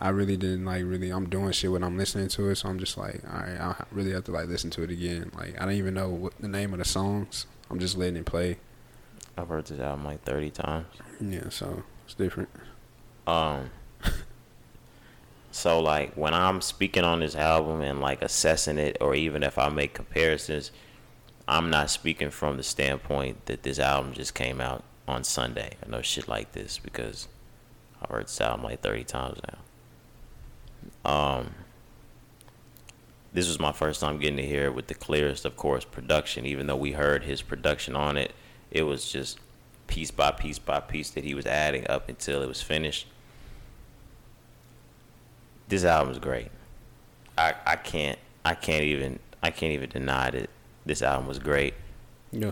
[0.00, 1.10] I really didn't like really.
[1.10, 3.84] I'm doing shit when I'm listening to it, so I'm just like, all right, I
[3.90, 5.30] really have to like listen to it again.
[5.36, 7.46] Like I don't even know what the name of the songs.
[7.70, 8.58] I'm just letting it play.
[9.36, 10.86] I've heard this album like 30 times.
[11.20, 12.50] Yeah, so it's different.
[13.26, 13.70] Um.
[15.52, 19.58] So like when I'm speaking on this album and like assessing it, or even if
[19.58, 20.72] I make comparisons,
[21.46, 25.76] I'm not speaking from the standpoint that this album just came out on Sunday.
[25.84, 27.28] I know shit like this because
[28.00, 29.38] I've heard this album like 30 times
[31.04, 31.10] now.
[31.10, 31.54] Um.
[33.34, 36.44] This was my first time getting to hear it with the clearest, of course, production.
[36.44, 38.32] Even though we heard his production on it,
[38.70, 39.38] it was just
[39.86, 43.06] piece by piece by piece that he was adding up until it was finished.
[45.72, 46.48] This album is great.
[47.38, 50.50] I I can't I can't even I can't even deny that
[50.84, 51.72] this album was great.
[52.30, 52.50] Yeah.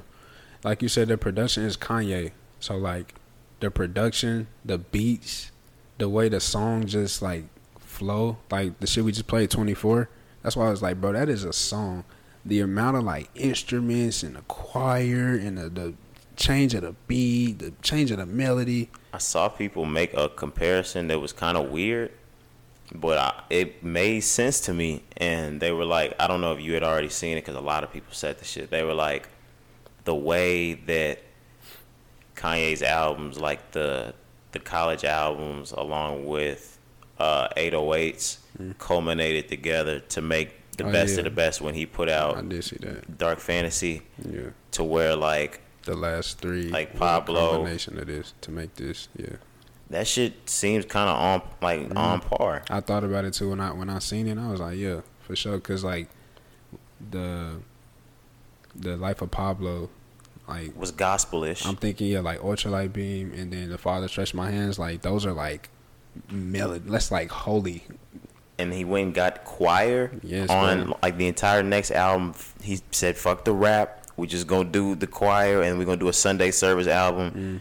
[0.65, 2.33] Like you said, the production is Kanye.
[2.61, 3.17] So like
[3.61, 5.51] the production, the beats,
[5.99, 7.45] the way the song just like
[7.79, 10.09] flow, like the shit we just played twenty four.
[10.41, 12.05] That's why I was like, bro, that is a song.
[12.47, 15.95] The amount of like instruments and the choir and the, the
[16.37, 18.89] change of the beat, the change of the melody.
[19.13, 22.13] I saw people make a comparison that was kind of weird,
[22.95, 25.03] but I, it made sense to me.
[25.17, 27.61] And they were like, I don't know if you had already seen it because a
[27.61, 28.71] lot of people said the shit.
[28.71, 29.29] They were like,
[30.05, 31.21] the way that
[32.37, 34.15] Kanye's albums, like the
[34.53, 36.79] the college albums, along with
[37.19, 38.39] uh, 808s,
[38.79, 41.19] culminated together to make the Oh, best yeah.
[41.19, 43.17] of the best when he put out I did see that.
[43.19, 44.51] Dark Fantasy, Yeah.
[44.73, 47.51] to where like The last three Like Pablo.
[47.59, 49.37] combination of this to make this, yeah.
[49.91, 51.97] That shit seems kind of on like Mm-hmm.
[51.99, 52.63] on par.
[52.71, 54.39] I thought about it too when I when I seen it.
[54.39, 55.59] I was like, yeah, for sure.
[55.61, 56.09] Cause like
[57.11, 57.57] the
[58.75, 59.91] the life of Pablo,
[60.49, 61.67] like Was gospelish.
[61.67, 64.79] I'm thinking yeah, like ultralight beam, and then the Father stretched my hands.
[64.79, 65.69] Like those are like
[66.31, 66.89] melody.
[66.89, 67.85] That's like holy.
[68.59, 72.35] and he went and got choir Yes, on like the entire next album.
[72.63, 74.07] He said, "Fuck the rap.
[74.17, 77.61] We just gonna do the choir, and we're gonna do a Sunday service album." Mm.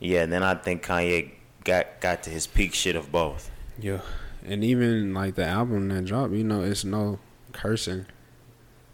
[0.00, 1.30] Yeah, and then I think Kanye
[1.64, 3.50] got got to his peak shit of both.
[3.78, 4.00] Yeah,
[4.44, 7.18] and even like the album that dropped, you know, it's no
[7.52, 8.06] cursing.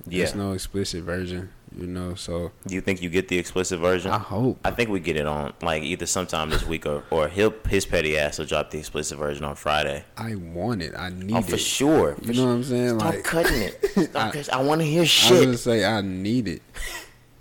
[0.06, 0.24] Yeah.
[0.24, 1.50] It's no explicit version.
[1.76, 4.10] You know, so Do you think you get the explicit version?
[4.10, 4.58] I hope.
[4.64, 7.86] I think we get it on like either sometime this week or or he'll his
[7.86, 10.04] petty ass will drop the explicit version on Friday.
[10.16, 10.94] I want it.
[10.96, 11.44] I need Oh, it.
[11.44, 12.16] for sure.
[12.22, 12.98] You know what I'm saying?
[12.98, 13.84] Stop Like cutting it.
[14.10, 15.30] Stop cutting- I want to hear shit.
[15.30, 16.62] I was gonna say I need it.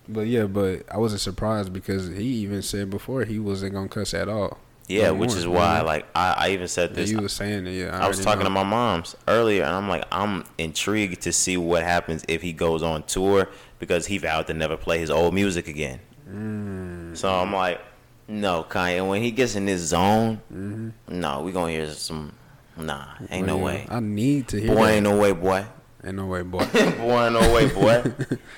[0.08, 4.14] But yeah, but I wasn't surprised because he even said before he wasn't gonna cuss
[4.14, 4.60] at all.
[4.90, 7.12] Yeah, No which is why like I, I even said Yeah, this.
[7.12, 7.72] you were saying it.
[7.74, 8.46] Yeah, I was talking know.
[8.46, 12.52] to my mom's earlier, and I'm like, I'm intrigued to see what happens if he
[12.54, 16.00] goes on tour because he vowed to never play his old music again.
[16.30, 17.16] Mm.
[17.16, 17.80] So I'm like,
[18.28, 19.08] no, Kanye.
[19.08, 21.20] When he gets in his zone, Mm-hmm.
[21.20, 22.34] no, we gonna hear some.
[22.78, 23.86] Nah, ain't no Well, way.
[23.90, 24.92] I need to hear Boy, that.
[24.94, 25.66] ain't no way, boy.
[26.04, 26.66] Ain't no way, boy.
[26.98, 28.04] boy, ain't no way, boy.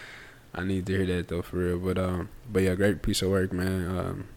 [0.54, 1.78] I need to hear that though for real.
[1.80, 3.98] But um, but yeah, great piece of work, man.
[3.98, 4.28] Um,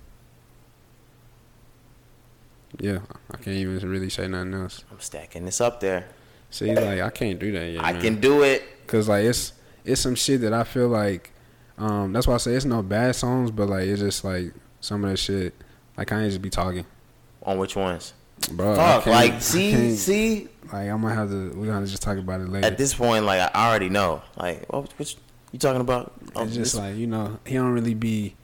[2.78, 2.98] yeah,
[3.30, 4.84] I can't even really say nothing else.
[4.90, 6.06] I'm stacking this up there.
[6.50, 7.84] See, like I can't do that yet.
[7.84, 8.02] I man.
[8.02, 8.62] can do it.
[8.86, 9.52] Cause like it's
[9.84, 11.32] it's some shit that I feel like
[11.78, 15.04] um that's why I say it's no bad songs, but like it's just like some
[15.04, 15.54] of that shit
[15.96, 16.84] like I ain't just be talking,
[17.42, 18.12] On which ones?
[18.52, 18.74] bro.
[18.74, 20.48] Fuck, like, see, see.
[20.72, 22.66] like I'm gonna have to we're gonna just talk about it later.
[22.66, 24.22] At this point, like I already know.
[24.36, 25.14] Like, what, what
[25.52, 26.12] you talking about?
[26.36, 28.34] Oh, it's just this- like you know he don't really be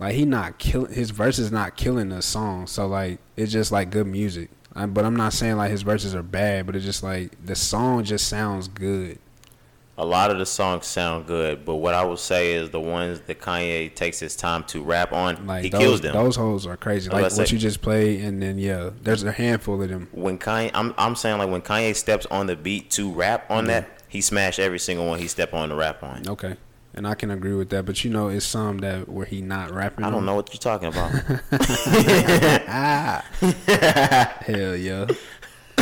[0.00, 3.90] like he not killing his verses not killing the song, so like it's just like
[3.90, 4.50] good music.
[4.74, 7.56] I, but I'm not saying like his verses are bad, but it's just like the
[7.56, 9.18] song just sounds good.
[9.96, 13.20] a lot of the songs sound good, but what I will say is the ones
[13.22, 16.12] that Kanye takes his time to rap on, Like he those, kills them.
[16.14, 17.10] Those hoes are crazy.
[17.10, 20.06] Like what say- you just played, and then yeah, there's a handful of them.
[20.12, 23.64] when Kanye, I'm I'm saying like when Kanye steps on the beat to rap on
[23.64, 23.68] mm-hmm.
[23.68, 26.28] that, he smashed every single one he step on to rap on.
[26.28, 26.56] Okay,
[26.98, 27.86] and I can agree with that.
[27.86, 30.04] But you know, it's some that where he not rapping.
[30.04, 30.26] I don't on.
[30.26, 31.10] know what you're talking about.
[34.42, 35.06] Hell yeah.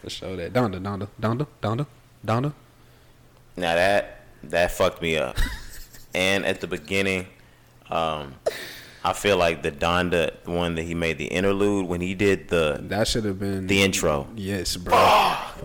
[0.00, 1.86] For sure that Donda, Donda, Donda, Donda,
[2.26, 2.52] Donda.
[3.56, 5.36] now that that fucked me up.
[6.14, 7.26] and at the beginning,
[7.90, 8.34] um,
[9.04, 12.78] I feel like the Donda one that he made the interlude when he did the
[12.82, 14.28] That should have been the intro.
[14.36, 14.92] Yes, bro.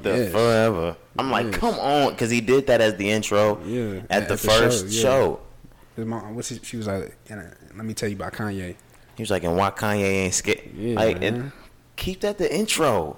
[0.02, 0.32] the Yes.
[0.32, 0.96] forever.
[1.20, 1.56] I'm like, Yes.
[1.58, 4.90] come on, because he did that as the intro Yeah, at, at the the first
[4.92, 5.40] show, show.
[5.40, 5.68] yeah.
[5.98, 8.76] His mom, what's she was like, let me tell you about Kanye.
[9.16, 10.62] He was like, and why Kanye ain't scared?
[10.76, 11.52] Yeah, like, and
[11.96, 13.18] keep that the intro.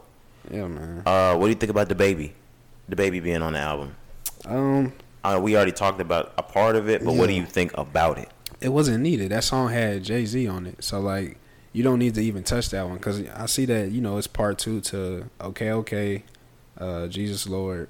[0.50, 1.04] Yeah, man.
[1.06, 2.32] Uh, what do you think about DaBaby?
[2.88, 3.96] The baby being on the album.
[4.46, 4.94] Um,
[5.24, 8.18] Uh, we already talked about a part of it, but what do you think about
[8.18, 8.30] it?
[8.62, 9.32] It wasn't needed.
[9.32, 11.38] That song had Jay Z on it, so like,
[11.74, 14.28] you don't need to even touch that one because I see that you know it's
[14.28, 16.24] part two to Okay, Okay,
[16.78, 17.90] uh, Jesus Lord,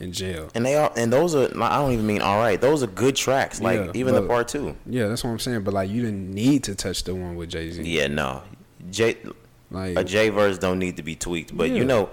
[0.00, 0.48] and Jail.
[0.54, 1.48] And they are, and those are.
[1.62, 2.60] I don't even mean all right.
[2.60, 3.60] Those are good tracks.
[3.60, 4.74] Like Yeah, even the part two.
[4.86, 5.62] Yeah, that's what I'm saying.
[5.62, 7.82] But like, you didn't need to touch the one with Jay Z.
[7.82, 8.42] Yeah, no.
[8.90, 9.16] J
[9.70, 11.76] Like a J verse don't need to be tweaked, but Yeah.
[11.76, 12.08] you know,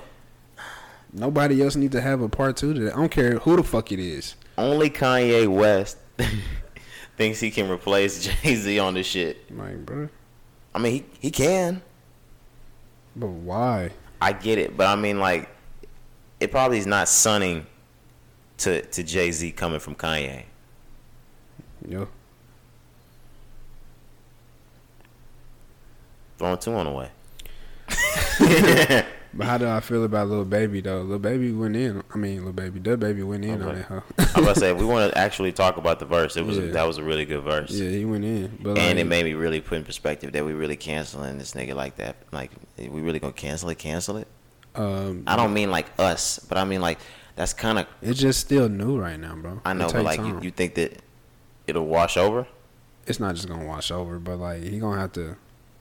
[1.14, 2.93] nobody else need to have a part two to that.
[2.93, 4.36] I don't care who the fuck it is.
[4.58, 5.97] only Kanye West
[7.18, 9.51] thinks he can replace Jay Z on this shit.
[9.55, 10.07] Like, bro.
[10.74, 11.82] I mean, he, he can.
[13.15, 13.89] But why?
[14.22, 15.49] I get it, but I mean, like,
[16.39, 17.65] it probably is not sunning
[18.59, 20.43] to to Jay Z coming from Kanye.
[21.88, 22.05] Yeah.
[26.38, 27.11] Throwing two on the way.
[29.38, 31.02] But how do I feel about Lil Baby though?
[31.04, 32.04] Lil Baby went in.
[32.14, 33.78] I mean, Lil Baby, the baby went in on Okay.
[33.78, 33.86] that.
[34.18, 34.26] Huh?
[34.36, 36.36] I'm about to say, if we want to actually talk about the verse.
[36.36, 36.72] It was Yeah.
[36.72, 37.72] that was a really good verse.
[37.72, 38.58] yeah, he went in.
[38.62, 41.54] But And like, it made me really put in perspective that we really canceling this
[41.54, 42.16] nigga like that.
[42.32, 43.78] Like, we really gonna cancel it?
[43.78, 44.28] Cancel it?
[44.76, 47.00] um, I don't mean like us, but I mean like
[47.36, 47.86] that's kind of.
[48.02, 49.62] it's just still new right now, bro.
[49.66, 51.00] I know, but like you, you think that
[51.68, 52.48] it'll wash over?
[53.06, 55.36] it's not just gonna wash over, but like he gonna have to.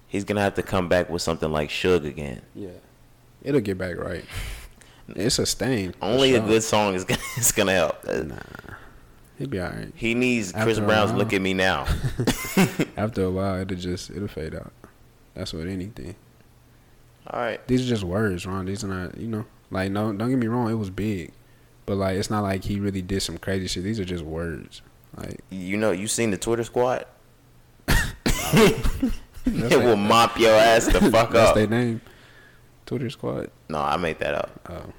[0.09, 2.41] He's gonna have to come back with something like Suge again.
[2.55, 2.69] Yeah,
[3.47, 4.25] it'll get back right.
[5.09, 5.95] It's a stain.
[6.03, 7.97] Only a good song is gonna, is gonna help.
[8.07, 8.37] Uh, Nah,
[9.39, 9.93] he'll be alright.
[9.95, 11.19] He needs Chris After a Brown's while.
[11.21, 11.87] "Look at Me Now."
[12.97, 14.73] After a while, it'll just it'll fade out.
[15.35, 16.17] That's what anything.
[17.29, 17.67] All right.
[17.69, 18.67] These are just words, Ron.
[18.67, 20.13] These are not, you know, like no.
[20.13, 20.71] Don't get me wrong.
[20.71, 21.33] It was big,
[21.87, 23.85] but like it's not like he really did some crazy shit.
[23.85, 24.83] These are just words.
[25.17, 27.05] Like You know, you seen the Twitter squad?
[27.87, 29.13] that's
[29.47, 31.55] it will mop your ass the fuck That's up.
[31.55, 32.01] their name.
[32.87, 33.51] Twitter squad.
[33.69, 34.61] No, I made that up.
[34.71, 34.93] Oh,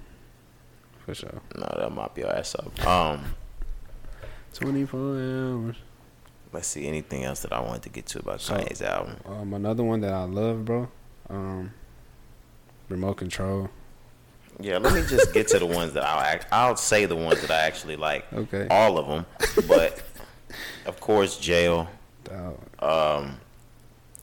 [1.05, 1.41] for sure.
[1.55, 2.85] No, that'll mop your ass up.
[2.85, 3.23] Um,
[4.53, 5.75] Twenty four hours.
[6.51, 6.87] let's see.
[6.87, 9.17] Anything else that I wanted to get to about So- Kanye's album?
[9.25, 10.89] Um, another one that I love, bro.
[11.29, 11.73] Um,
[12.89, 13.69] remote control.
[14.59, 16.47] Yeah, let me just get to the ones that I'll act.
[16.51, 18.25] I'll say the ones that I actually like.
[18.33, 18.67] Okay.
[18.71, 19.25] All of them,
[19.67, 20.01] but
[20.87, 21.87] of course, jail.
[22.23, 22.57] Dog.
[22.79, 23.37] Um,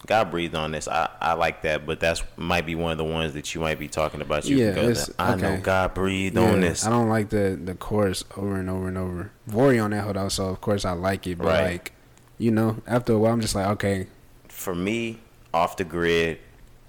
[0.07, 0.87] God breathed on this.
[0.89, 3.79] I, I like that, but that's might be one of the ones that you might
[3.79, 4.45] be talking about.
[4.47, 5.59] You Yeah, it's- I know.
[5.63, 6.87] God breathed on this.
[6.87, 9.31] I don't like the the chorus over and over and over.
[9.49, 11.39] Vory on that hold out, so of course I like it.
[11.39, 11.65] But Right.
[11.73, 11.93] like,
[12.39, 14.07] you know, after a while, I'm just like, okay,
[14.49, 15.19] For me,
[15.53, 16.39] off the grid,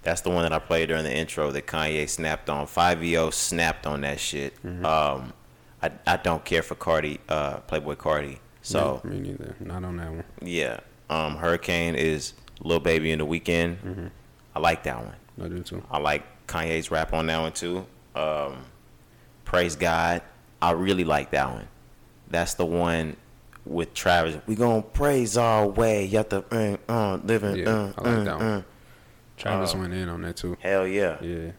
[0.03, 2.67] that's the one that I played during the intro that Kanye snapped on.
[2.67, 4.53] Fivio snapped on that shit.
[4.63, 4.85] Mm-hmm.
[4.85, 5.33] Um,
[5.81, 8.37] I I don't care for Carti, uh, Playboi Carti.
[8.61, 9.55] So me neither.
[9.59, 10.23] Not on that one.
[10.41, 13.77] yeah, um, Hurricane is Lil Baby in the Weeknd.
[13.77, 14.07] Mm-hmm.
[14.55, 15.15] I like that one.
[15.43, 15.83] I do too.
[15.91, 17.85] I like Kanye's rap on that one too.
[18.15, 18.63] Um,
[19.43, 20.21] Praise God.
[20.61, 21.67] I really like that one.
[22.29, 23.17] That's the one
[23.65, 24.41] with Travis.
[24.47, 26.05] We gonna praise our way.
[26.05, 27.57] You have to uh, uh, living.
[27.57, 28.45] Yeah, uh, I like uh, that one.
[28.45, 28.61] uh.
[29.37, 30.57] Travis Uh, went in on that too.
[30.61, 31.17] Hell yeah.
[31.21, 31.51] Yeah.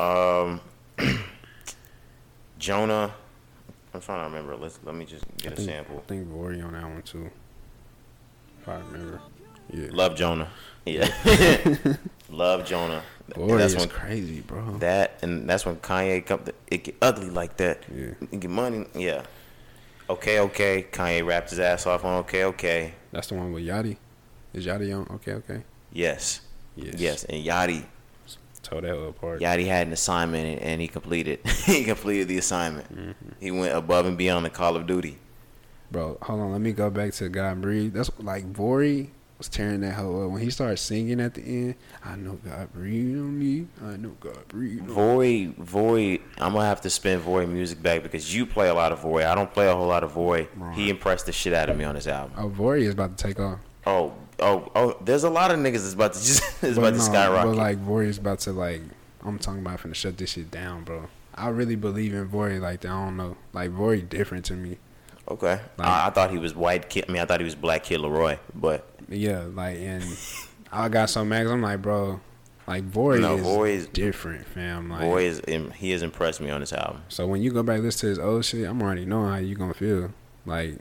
[0.00, 0.60] Um,
[2.58, 3.14] Jonah.
[3.94, 4.56] I'm trying to remember.
[4.56, 6.02] Let's let me just get I a think, sample.
[6.04, 7.30] I think Vory on that one too.
[8.60, 9.20] If I remember.
[9.70, 9.88] Yeah.
[9.90, 10.48] Love Jonah.
[10.84, 11.08] Yeah.
[12.30, 13.02] Love Jonah.
[13.30, 14.78] Vory that's when crazy, bro.
[14.78, 16.44] that and that's when Kanye come.
[16.44, 17.82] To, it get ugly like that.
[17.92, 18.12] Yeah.
[18.30, 18.86] It get money.
[18.94, 19.24] Yeah.
[20.08, 20.86] Okay, okay.
[20.92, 22.94] Kanye rapped his ass off on Okay, okay.
[23.10, 23.96] That's the one with Yachty.
[24.54, 25.12] Is Yachty on?
[25.16, 25.64] Okay, okay.
[25.92, 26.40] Yes.
[26.76, 26.94] Yes.
[26.98, 27.24] Yes.
[27.24, 27.84] And Yachty,
[28.62, 29.40] Tore that apart.
[29.40, 31.40] Yachty had an assignment and, and he completed.
[31.64, 32.92] he completed the assignment.
[32.92, 33.28] Mm-hmm.
[33.40, 35.18] He went above and beyond the Call of Duty.
[35.90, 36.52] Bro, hold on.
[36.52, 37.94] Let me go back to God Breathe.
[37.94, 41.74] That's like Vory was tearing that hoe up when he started singing at the end.
[42.04, 43.66] I know God breathe on me.
[43.84, 44.80] I know God breathe.
[44.80, 44.92] On me.
[44.94, 46.20] Void, Void.
[46.38, 49.24] I'm gonna have to spin Void music back because you play a lot of Void.
[49.24, 50.48] I don't play a whole lot of Void.
[50.56, 50.74] Right.
[50.74, 52.32] He impressed the shit out of me on this album.
[52.38, 53.58] Oh, Vory is about to take off.
[53.86, 54.96] Oh, oh, oh.
[55.04, 57.52] There's a lot of niggas that's about to just is about to skyrocket.
[57.52, 58.82] But like Vory is about to like.
[59.22, 61.08] I'm talking about finna shut this shit down, bro.
[61.34, 62.90] I really believe in Vory like that.
[62.90, 63.36] I don't know.
[63.52, 64.78] Like Vory different to me.
[65.28, 65.60] okay.
[65.76, 67.04] Like- I, I thought he was white kid.
[67.08, 70.04] I mean, I thought he was black kid Leroy, but Yeah, like and
[70.72, 71.44] I got so mad.
[71.44, 72.20] 'cause I'm like, bro,
[72.66, 74.90] like Vory No, is different, fam.
[74.90, 77.02] Like, Void is he has impressed me on this album.
[77.08, 79.54] so when you go back listen to his old shit, I'm already knowing how you
[79.54, 80.10] gonna feel.
[80.44, 80.78] Like,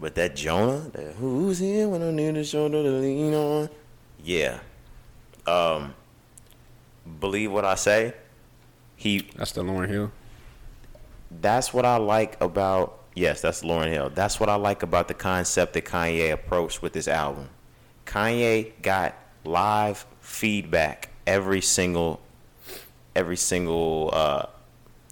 [0.00, 3.68] But that Jonah, that who's here when I need a shoulder to lean on?
[4.22, 4.58] Yeah.
[5.46, 5.94] Um.
[7.20, 8.14] Believe what I say.
[8.96, 10.10] He that's the Lauryn Hill.
[11.40, 14.10] that's what I like about yes, that's Lauryn Hill.
[14.14, 17.48] That's what I like about the concept that Kanye approached with this album.
[18.06, 22.20] Kanye got live feedback every single
[23.16, 24.46] every single uh,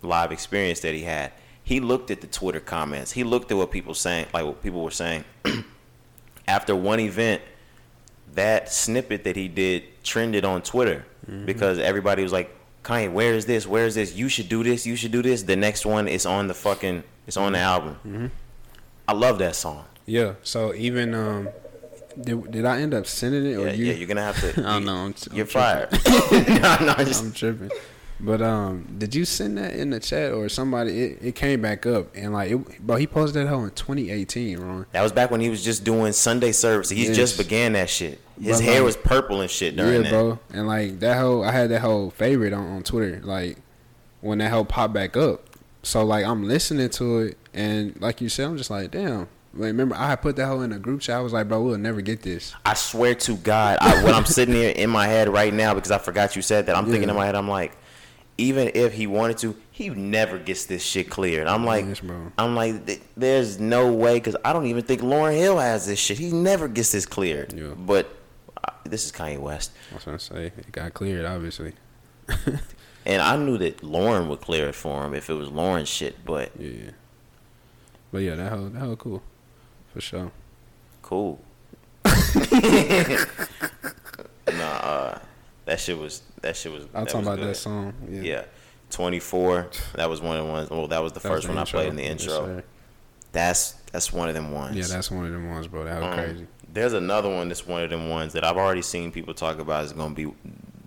[0.03, 1.33] live experience that he had.
[1.65, 3.13] He looked at the Twitter comments.
[3.13, 5.25] He looked at what people saying, like what people were saying.
[6.49, 7.41] After one event,
[8.35, 11.05] that snippet that he did trended on Twitter
[11.45, 13.67] because everybody was like, "Kanye, where is this?
[13.67, 14.15] Where is this?
[14.15, 14.85] You should do this.
[14.87, 17.05] You should do this." The next one is on the fucking.
[17.27, 18.31] It's on the album.
[19.09, 19.85] I love that song.
[20.07, 20.35] Yeah.
[20.43, 21.49] So even um,
[22.21, 23.85] did, did I end up sending it or Yeah, you?
[23.87, 24.61] yeah, you're gonna have to.
[24.67, 24.95] I don't know.
[24.97, 25.47] I'm, I'm You're tripping.
[25.47, 25.91] fired.
[26.83, 27.71] no, no, just I'm tripping.
[28.21, 31.01] But um, did you send that in the chat or somebody?
[31.03, 34.61] It, it came back up and like, it, bro, he posted that hoe in 2018,
[34.61, 34.87] Ron.
[34.93, 36.89] That was back when he was just doing Sunday service.
[36.91, 37.17] He Yes.
[37.17, 38.21] just began that shit.
[38.41, 40.11] His But, hair like- was purple and shit during Yeah, that.
[40.11, 40.39] bro.
[40.53, 43.21] And like that whole, I had that whole favorite on, on Twitter.
[43.25, 43.57] Like
[44.21, 45.45] when that whole popped back up.
[45.83, 49.21] So like I'm listening to it, and like you said, I'm just like, damn,
[49.55, 51.17] Like, remember, I had put that whole in a group chat.
[51.17, 52.55] I was like, bro, we'll never get this.
[52.65, 55.91] I swear to God, I, when I'm sitting here in my head right now because
[55.91, 57.77] I forgot you said that, I'm thinking in my head, I'm like,
[58.39, 61.47] even if he wanted to, he never gets this shit cleared.
[61.47, 62.01] I'm like, Yes.
[62.39, 66.19] I'm like, there's no way because I don't even think Lauryn Hill has this shit.
[66.19, 67.53] He never gets this cleared.
[67.53, 67.75] Yeah.
[67.77, 68.09] But
[68.57, 70.47] uh, this is Kanye West, That's what I say.
[70.57, 71.75] It got cleared, obviously.
[73.07, 76.25] and I knew that Lauryn would clear it for him if it was Lauryn's shit.
[76.25, 76.91] But Yeah.
[78.13, 79.23] But yeah, that hoe, that hoe cool.
[79.93, 80.31] For sure.
[81.03, 81.41] cool.
[82.05, 82.13] nah,
[84.53, 85.19] uh,
[85.65, 86.85] that shit was that shit was.
[86.95, 87.49] I'm that talking was about good.
[87.49, 87.95] that song.
[88.09, 88.21] Yeah.
[88.23, 88.45] Yeah.
[88.91, 89.71] 24.
[89.95, 90.69] That was one of the ones.
[90.71, 92.29] Well, that was the That was first one I played in the intro.
[92.33, 92.65] sir.
[93.33, 94.77] that's that's one of them ones.
[94.77, 95.85] Yeah, that's one of them ones, bro.
[95.85, 96.47] That was Um, crazy.
[96.73, 99.85] There's another one that's one of them ones that I've already seen people talk about.
[99.85, 100.33] Is gonna be.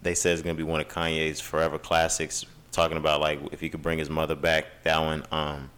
[0.06, 2.45] They said it's gonna be one of Kanye's forever classics.
[2.72, 4.68] Talking about like if he could bring his mother back.
[4.84, 5.24] That one.
[5.32, 5.72] Um,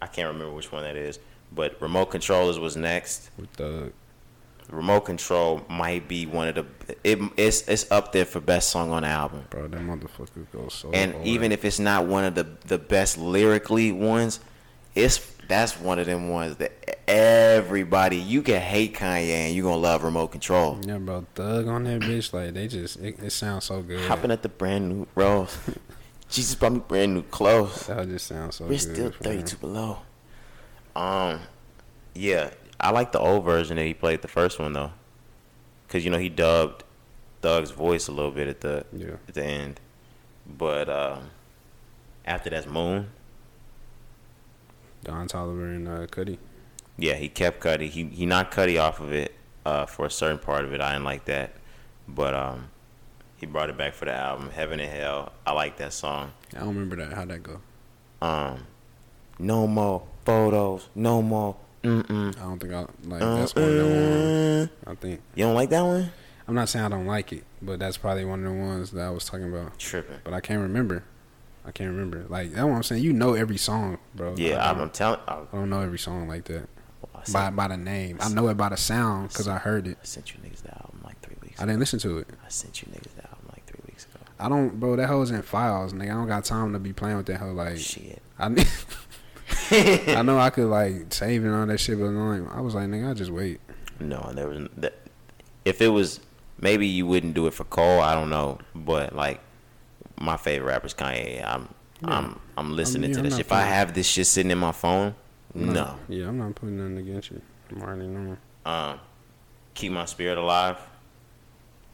[0.00, 1.18] I can't remember which one that is.
[1.52, 3.30] But remote controllers was next.
[3.36, 3.92] With the
[4.70, 6.66] Remote control might be one of the.
[7.02, 9.44] It, it's it's up there for best song on the album.
[9.50, 11.26] bro, that motherfucker goes so and hard.
[11.26, 14.40] even if it's not one of the the best lyrically ones,
[14.94, 16.72] it's that's one of them ones that
[17.08, 20.78] everybody you can hate Kanye and you gonna love Remote Control.
[20.86, 24.06] yeah, bro, Thug on that bitch, like they just it, it sounds so good.
[24.06, 25.56] Hopping at the brand new rose.
[26.30, 27.86] Jesus brought me brand new clothes.
[27.86, 28.80] That just sounds so We're good.
[28.80, 29.12] still him.
[29.22, 29.98] 32 below.
[30.94, 31.40] Um,
[32.14, 34.92] yeah, I like the old version that he played the first one though,
[35.88, 36.84] cause you know he dubbed
[37.40, 39.14] Thug's voice a little bit at the Yeah.
[39.26, 39.80] at the end,
[40.46, 41.30] but um,
[42.26, 43.08] after that's Moon.
[45.04, 46.38] Don Toliver and uh, Cudi.
[46.96, 47.88] Yeah, he kept Cudi.
[47.88, 49.34] He he knocked Cudi off of it
[49.64, 50.80] uh, for a certain part of it.
[50.80, 51.52] I didn't like that,
[52.06, 52.68] but um,
[53.36, 55.32] he brought it back for the album Heaven and Hell.
[55.46, 56.32] I like that song.
[56.54, 57.12] I don't remember that.
[57.12, 57.60] How'd that go?
[58.20, 58.66] Um,
[59.38, 60.88] no more photos.
[60.94, 61.56] No more.
[61.84, 63.38] Mm I don't think I like mm.
[63.38, 64.70] that's one of the ones.
[64.84, 66.10] I think You don't like that one?
[66.48, 69.06] I'm not saying I don't like it, but that's probably one of the ones that
[69.06, 69.78] I was talking about.
[69.78, 70.16] Tripping.
[70.24, 71.04] But I can't remember.
[71.68, 72.24] I can't remember.
[72.28, 73.02] Like that's what I'm saying.
[73.02, 74.34] You know every song, bro.
[74.36, 75.20] Yeah, I I'm, don't, I'm telling.
[75.28, 76.66] I, don't know every song like that
[77.04, 78.18] oh, I, by sent, by the name.
[78.20, 79.98] I know it by the sound because I heard it.
[80.00, 81.60] I sent you niggas the album like three weeks.
[81.60, 81.72] I ago.
[81.72, 82.28] didn't listen to it.
[82.44, 84.24] I sent you niggas the album like three weeks ago.
[84.40, 84.96] I don't, bro.
[84.96, 86.10] That hoe's in files, nigga.
[86.10, 87.52] I don't got time to be playing with that hoe.
[87.52, 88.22] Like Shit.
[88.38, 88.66] I need.
[89.70, 92.88] I know I could like save and all that shit, but like, I was like,
[92.88, 93.60] nigga, I just wait.
[94.00, 94.68] No, there was.
[94.78, 94.94] That,
[95.66, 96.20] if it was,
[96.58, 98.00] maybe you wouldn't do it for Cole.
[98.00, 99.40] I don't know, but like,
[100.20, 101.44] my favorite rapper is Kanye.
[101.46, 101.68] I'm,
[102.04, 103.38] I'm, I'm listening yeah, to I'm this.
[103.38, 105.14] If I have this shit sitting in my phone,
[105.54, 105.96] no.
[106.08, 107.40] Yeah, I'm not putting nothing against you.
[107.70, 108.38] I'm already knowing.
[108.64, 109.00] Um,
[109.74, 110.78] keep my spirit alive.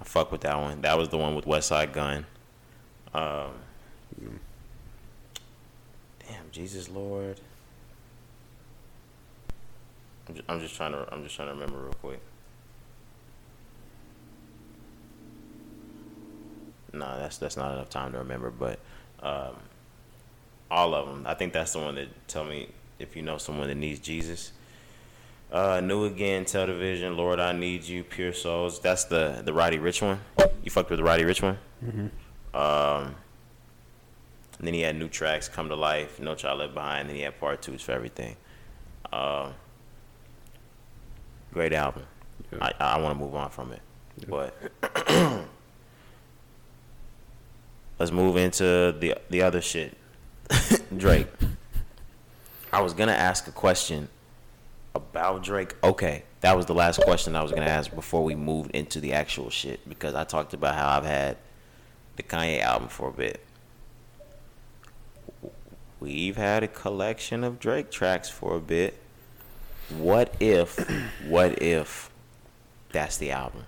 [0.00, 0.82] I fuck with that one.
[0.82, 2.26] That was the one with Westside Gunn.
[3.14, 3.52] Um,
[6.18, 7.40] damn, Jesus Lord.
[10.28, 11.06] I'm just, I'm just trying to.
[11.12, 12.20] I'm just trying to remember real quick.
[16.98, 18.50] No, that's that's not enough time to remember.
[18.50, 18.78] But
[19.22, 19.56] um,
[20.70, 21.24] all of them.
[21.26, 22.68] I think that's the one that tell me
[22.98, 24.52] if you know someone that needs Jesus.
[25.52, 27.16] Uh, new again, television.
[27.16, 28.02] Lord, I need you.
[28.02, 28.80] Pure souls.
[28.80, 30.20] That's the the Roddy Ricch one.
[30.62, 31.58] You fucked with the Roddy Ricch one.
[32.54, 33.14] Um.
[34.58, 37.22] And then he had new tracks, "Come to Life," "No Child Left Behind." Then he
[37.22, 38.36] had part twos for everything.
[39.12, 39.52] Um.
[41.52, 42.04] great album.
[42.52, 42.70] Yeah.
[42.78, 43.80] I I want to move on from it,
[44.28, 44.56] but
[48.04, 49.96] let's move into the the other shit.
[50.96, 51.26] Drake.
[52.70, 54.08] I was gonna ask a question
[54.94, 55.74] about Drake.
[55.82, 59.14] Okay, that was the last question I was gonna ask before we moved into the
[59.14, 61.38] actual shit because I talked about how I've had
[62.16, 63.42] the Kanye album for a bit.
[65.98, 69.00] We've had a collection of Drake tracks for a bit.
[69.96, 70.76] What if,
[71.26, 72.10] what if
[72.92, 73.64] that's the album?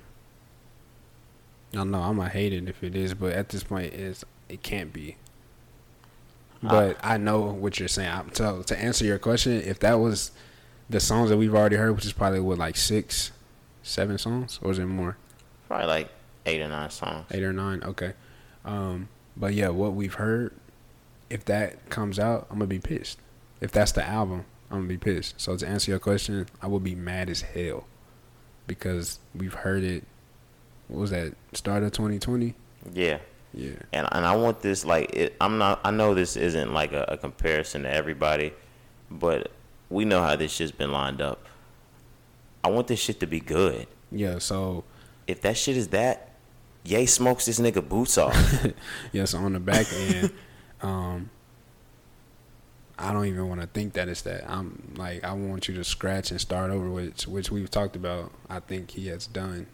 [1.77, 4.63] I know I'm gonna hate it if it is, but at this point, it's it
[4.63, 5.17] can't be.
[6.63, 8.09] But I know what you're saying.
[8.11, 10.33] I'm- So to answer your question, if that was
[10.89, 13.31] the songs that we've already heard, which is probably what like six,
[13.83, 15.17] seven songs, or is it more?
[15.69, 16.09] Probably like
[16.47, 17.27] eight or nine songs.
[17.31, 17.83] eight or nine.
[17.85, 18.15] Okay.
[18.65, 20.55] Um, but yeah, what we've heard,
[21.31, 23.19] if that comes out, I'm gonna be pissed.
[23.61, 25.41] If that's the album, I'm gonna be pissed.
[25.41, 27.87] So to answer your question, I would be mad as hell
[28.67, 30.05] because we've heard it.
[30.89, 31.35] What was that?
[31.53, 32.55] Start of 2020.
[32.93, 33.19] Yeah.
[33.55, 33.71] Yeah.
[33.93, 37.07] and and I want this like it, I'm not I know this isn't like a,
[37.09, 38.53] a comparison to everybody,
[39.11, 39.51] but
[39.89, 41.47] we know how this shit's been lined up.
[42.63, 43.87] I want this shit to be good.
[44.13, 44.39] Yeah.
[44.41, 44.85] So
[45.27, 46.33] If that shit is that,
[46.85, 48.67] Ye smokes this nigga boots off.
[49.13, 49.25] yeah.
[49.25, 50.33] So on the back end,
[50.83, 51.31] um,
[52.99, 54.49] I don't even want to think that it's that.
[54.49, 58.33] I'm like I want you to scratch and start over, which which we've talked about.
[58.49, 59.67] I think he has done.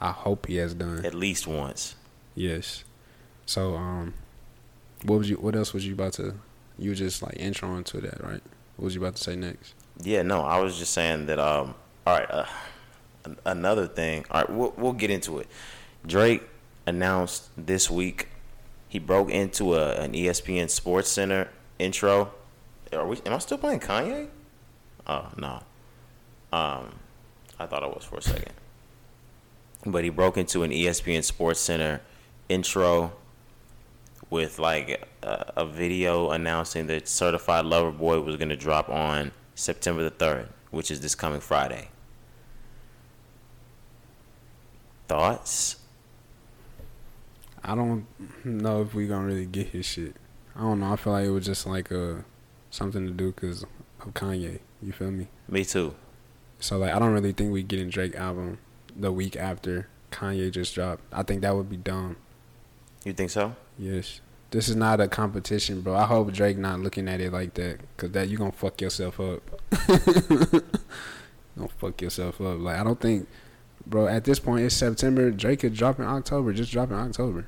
[0.00, 1.04] I hope he has done.
[1.04, 1.94] At least once.
[2.34, 2.84] Yes.
[3.46, 4.14] So um,
[5.04, 5.36] what was you?
[5.36, 6.34] What else was you about to?
[6.78, 8.42] You were just like intro into that, right?
[8.76, 9.74] What was you about to say next?
[10.02, 11.38] Yeah, no, I was just saying that.
[11.38, 11.74] Um,
[12.06, 12.46] all right, uh,
[13.44, 14.24] another thing.
[14.30, 15.46] All right, we'll we'll get into it.
[16.06, 16.42] Drake
[16.86, 18.28] announced this week
[18.88, 22.32] he broke into a an ESPN SportsCenter intro.
[22.92, 23.18] Are we?
[23.26, 24.28] Am I still playing Kanye?
[25.06, 25.62] Oh no.
[26.52, 26.94] Um,
[27.58, 28.52] I thought I was for a second.
[29.86, 32.00] But he broke into an ESPN SportsCenter
[32.48, 33.12] intro
[34.30, 39.32] with like a, a video announcing that Certified Lover Boy was going to drop on
[39.54, 41.88] September the 3rd, which is this coming Friday.
[45.06, 45.76] Thoughts?
[47.62, 48.06] I don't
[48.44, 50.16] know if we gonna really get his shit.
[50.54, 50.92] I don't know.
[50.92, 52.16] I feel like it was just like uh
[52.70, 53.68] something to do because of
[54.12, 54.60] Kanye.
[54.82, 55.28] You feel me?
[55.48, 55.94] Me too.
[56.60, 58.58] So like I don't really think we getting Drake album
[58.96, 61.02] the week after Kanye just dropped.
[61.12, 62.16] I think that would be dumb.
[63.04, 63.54] You think so?
[63.78, 64.20] Yes.
[64.50, 65.96] This is not a competition, bro.
[65.96, 69.18] I hope Drake not looking at it like that, cause that you gonna fuck yourself
[69.18, 69.42] up.
[71.58, 72.60] don't fuck yourself up.
[72.60, 73.28] Like I don't think,
[73.84, 74.06] bro.
[74.06, 75.32] At this point, it's September.
[75.32, 76.52] Drake could drop in October.
[76.52, 77.46] Just drop in October.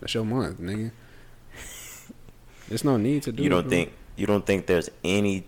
[0.00, 0.90] That's your month, nigga.
[2.68, 3.44] There's no need to do.
[3.44, 3.70] You don't bro.
[3.70, 5.44] think you don't think there's any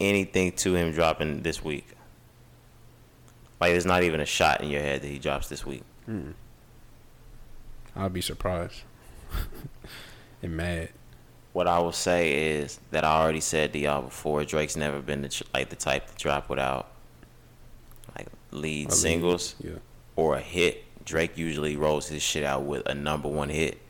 [0.00, 1.86] anything to him dropping this week?
[3.62, 5.84] Like there's not even a shot in your head that he drops this week.
[7.94, 8.82] I'll be surprised
[10.42, 10.88] and mad.
[11.52, 14.44] What I will say is that I already said to y'all before.
[14.44, 16.90] Drake's never been the, like the type to drop without
[18.18, 19.74] like lead, singles Yeah.
[20.16, 20.82] or a hit.
[21.04, 23.80] Drake usually rolls his shit out with a number one hit,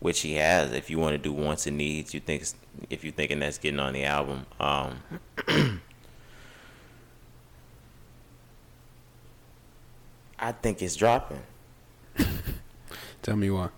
[0.00, 0.72] which he has.
[0.72, 2.44] If you want to do wants and needs, you think
[2.90, 4.46] if you're thinking that's getting on the album.
[4.58, 4.98] Um,
[10.42, 11.40] I think it's dropping.
[13.22, 13.68] Tell me why.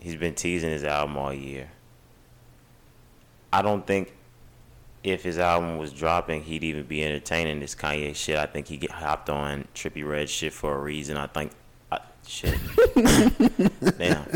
[0.00, 1.68] He's been teasing his album all year.
[3.52, 4.14] I don't think
[5.02, 8.36] if his album was dropping, he'd even be entertaining this Kanye shit.
[8.38, 11.16] I think he get hopped on Trippie Redd shit for a reason.
[11.16, 11.50] I think,
[11.90, 12.56] I, shit.
[12.94, 14.26] Damn.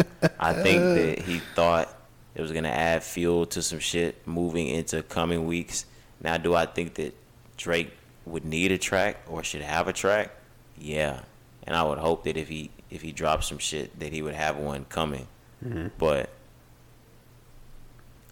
[0.41, 1.97] I think that he thought
[2.35, 5.85] it was gonna add fuel to some shit moving into coming weeks.
[6.21, 7.15] Now, do I think that
[7.57, 7.93] Drake
[8.27, 10.31] would need a track or should have a track?
[10.79, 11.21] Yeah,
[11.65, 14.35] and I would hope that if he if he drops some shit, that he would
[14.35, 15.27] have one coming.
[15.65, 15.89] Mm-hmm.
[15.99, 16.31] But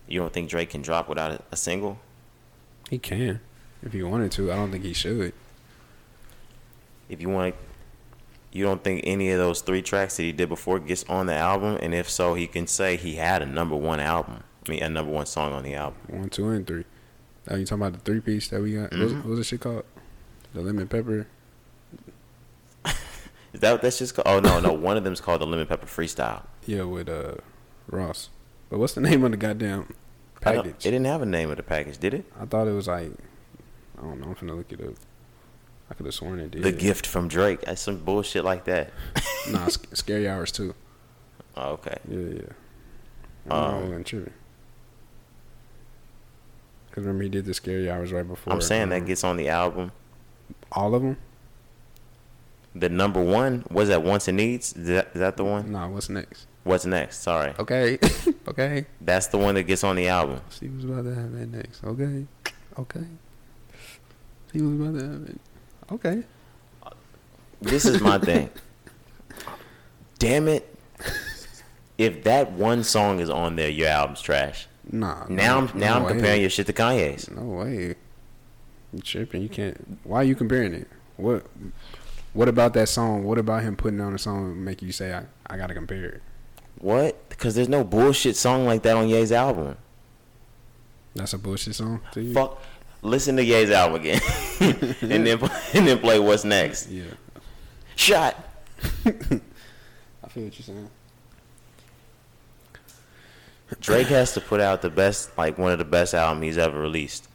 [0.06, 1.98] you don't think Drake can drop without a, a single?
[2.90, 3.40] He can,
[3.82, 4.52] if he wanted to.
[4.52, 5.32] I don't think he should.
[7.08, 7.54] If you want,
[8.52, 11.34] you don't think any of those three tracks that he did before gets on the
[11.34, 14.42] album, and if so, he can say he had a number one album.
[14.66, 15.98] I mean, a number one song on the album.
[16.08, 16.84] One, two, and three.
[17.50, 18.92] Are you talking about the three piece that we got?
[18.92, 19.24] What's, Mhm.
[19.24, 19.84] what's the shit called?
[20.54, 21.26] The lemon pepper.
[23.52, 24.26] Is that what that's just called?
[24.28, 24.72] Oh no, no.
[24.72, 26.44] One of them's called the Lemon Pepper Freestyle.
[26.66, 27.34] Yeah, with uh
[27.88, 28.30] Ross.
[28.68, 29.92] But what's the name of the goddamn
[30.40, 30.86] package?
[30.86, 32.24] It didn't have a name of the package, did it?
[32.40, 33.10] I thought it was like
[33.98, 34.28] I don't know.
[34.28, 34.94] I'm finna look it up.
[35.90, 36.62] I could have sworn it did.
[36.62, 37.62] The gift from Drake.
[37.62, 38.92] That's some bullshit like that.
[39.50, 40.74] Nah, Sc- scary hours too.
[41.56, 41.96] Oh, okay.
[42.08, 43.52] Yeah, yeah.
[43.52, 44.32] I Um, tripping.
[46.92, 48.52] Cause remember he did the scary hours right before.
[48.52, 49.92] I'm saying um, that gets on the album.
[50.72, 51.16] all of them.
[52.74, 54.72] The number one was that Wants and Needs.
[54.76, 55.72] Is that, is that the one?
[55.72, 56.46] Nah, what's next?
[56.62, 57.22] What's next?
[57.22, 57.98] Sorry, Okay,
[58.48, 58.86] okay.
[59.00, 60.40] that's the one that gets on the album.
[60.50, 61.82] See what's about to happen next.
[61.82, 62.26] Okay,
[62.78, 63.06] okay.
[64.52, 65.38] See what's about to happen.
[65.92, 66.22] Okay.
[67.62, 68.50] This is my thing.
[70.18, 70.76] Damn it!
[71.98, 74.66] If that one song is on there, your album's trash.
[74.90, 75.26] Nah.
[75.28, 76.12] Now no, I'm now no I'm way.
[76.12, 77.30] comparing your shit to Kanye's.
[77.30, 77.94] No way.
[78.92, 79.42] You tripping?
[79.42, 79.98] You can't.
[80.04, 80.88] Why are you comparing it?
[81.16, 81.46] What?
[82.32, 83.24] What about that song?
[83.24, 86.22] What about him putting on a song make you say I, I gotta compare it?
[86.78, 87.28] What?
[87.28, 89.76] Because there's no bullshit song like that on Ye's album.
[91.14, 92.32] That's a bullshit song to you?
[92.32, 92.62] Fuck.
[93.02, 94.20] Listen to Ye's album again,
[94.60, 95.38] and then
[95.74, 96.90] and then play what's next.
[96.90, 97.04] Yeah.
[97.96, 98.36] Shot.
[98.82, 99.10] I
[100.28, 100.90] feel what you're saying.
[103.80, 106.78] Drake has to put out the best, like one of the best albums he's ever
[106.80, 107.28] released.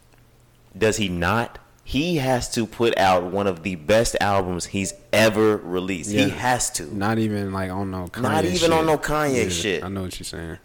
[0.77, 1.59] Does he not?
[1.83, 6.11] He has to put out one of the best albums he's ever released.
[6.11, 6.93] He has to.
[6.95, 8.71] Not even like on no Kanye Not even shit.
[8.71, 9.83] on no Kanye shit.
[9.83, 10.57] I know what you're saying.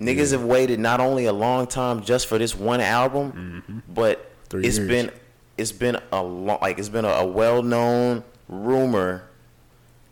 [0.00, 4.26] Niggas have waited not only a long time just for this one album, but Mm-hmm.
[4.48, 4.88] Three it's years.
[4.88, 5.10] been
[5.58, 9.28] it's been a long like it's been a, a well known rumor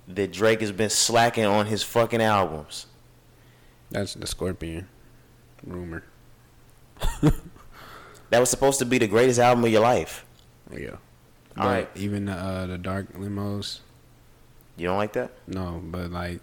[0.07, 2.87] that Drake has been slacking on his fucking albums.
[3.91, 4.89] That's the Scorpion
[5.65, 6.05] rumor.
[8.31, 10.25] That was supposed to be the greatest album of your life.
[10.71, 10.97] Yeah.
[11.57, 11.89] All right.
[11.95, 13.81] Even the uh, the dark limos.
[14.77, 15.33] You don't like that?
[15.47, 16.41] No, but like,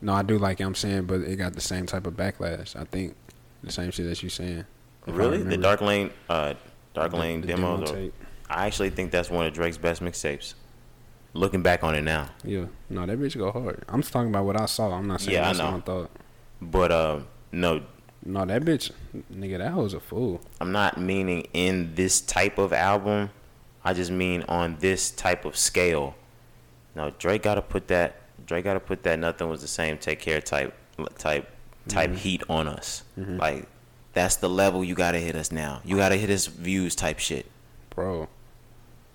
[0.00, 0.64] no, I do like it.
[0.64, 2.74] I'm saying, but it got the same type of backlash.
[2.74, 3.14] I think
[3.62, 4.64] the same shit that you're saying.
[5.06, 5.42] really?
[5.42, 5.56] The.
[5.58, 6.54] Dark Lane, uh,
[6.94, 7.90] Dark Lane the demos.
[7.90, 8.14] demo tape.
[8.48, 10.54] I actually think that's one of Drake's best mixtapes.
[11.34, 13.84] Looking back on it now, Yeah, no, that bitch go hard.
[13.88, 14.90] I'm just talking about what I saw.
[14.92, 16.10] I'm not saying Yeah, I that's what I thought.
[16.70, 17.82] But uh, no,
[18.24, 18.92] No, that bitch,
[19.32, 20.40] nigga, that was a fool.
[20.60, 23.30] I'm not meaning in this type of album.
[23.84, 26.14] I just mean on this type of scale.
[26.94, 28.20] Now Drake got to put that.
[28.46, 29.18] Drake got to put that.
[29.18, 29.98] Nothing was the same.
[29.98, 30.72] Take care type
[31.18, 31.48] type
[31.88, 32.18] type Mm-hmm.
[32.18, 33.02] heat on us.
[33.16, 33.66] Like
[34.12, 35.80] that's the level you got to hit us now.
[35.84, 37.46] You got to hit us views type shit.
[37.90, 38.28] bro.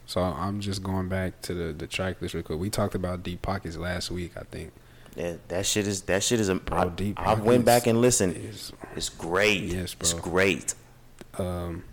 [0.05, 2.59] So I'm just going back to the the track list real quick.
[2.59, 4.73] We talked about Deep Pockets last week, I think.
[5.17, 6.55] That, that shit is that shit is a.
[6.55, 8.37] Bro, I, Deep I went back and listened.
[8.37, 9.63] is- It's great.
[9.63, 10.03] Yes, bro.
[10.03, 10.73] It's great.
[11.37, 11.83] Um,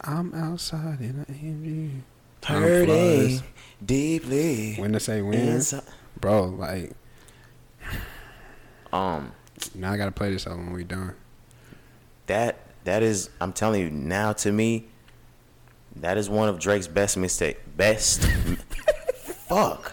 [0.00, 2.00] I'm outside in an AMG.
[2.40, 3.42] Time Hurting
[3.84, 4.74] deeply.
[4.76, 5.82] When to say when, inside-
[6.20, 6.44] bro?
[6.46, 6.92] Like
[8.92, 9.32] Um,
[9.74, 11.14] now I gotta play this album when we done.
[12.26, 14.86] that that is I'm telling you now to me
[15.96, 18.22] that is one of Drake's best mistake best
[19.48, 19.92] fuck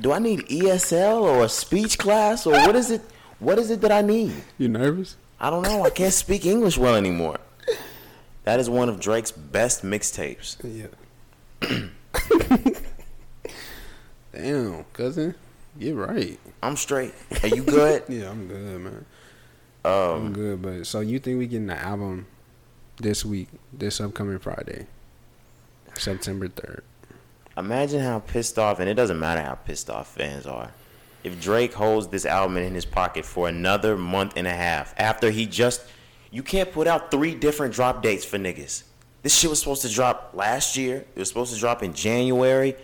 [0.00, 3.02] do I need ESL or a speech class or what is it
[3.38, 5.16] what is it that I need You nervous?
[5.40, 7.38] I don't know I can't speak English well anymore
[8.44, 10.86] that is one of Drake's best mixtapes Yeah.
[14.32, 15.34] Damn, cousin,
[15.78, 16.38] you're right.
[16.62, 19.04] I'm straight are you good Yeah, I'm good, man.
[19.84, 22.26] I'm um good, but so you think we getting the album
[23.00, 24.86] this week, this upcoming Friday,
[25.94, 26.82] September third?
[27.58, 30.70] Imagine how pissed off, and it doesn't matter how pissed off fans are.
[31.24, 35.32] If Drake holds this album in his pocket for another month and a half after
[35.32, 35.82] he just,
[36.30, 38.84] you can't put out three different drop dates for niggas.
[39.22, 41.04] This shit was supposed to drop last year.
[41.16, 42.76] It was supposed to drop in January.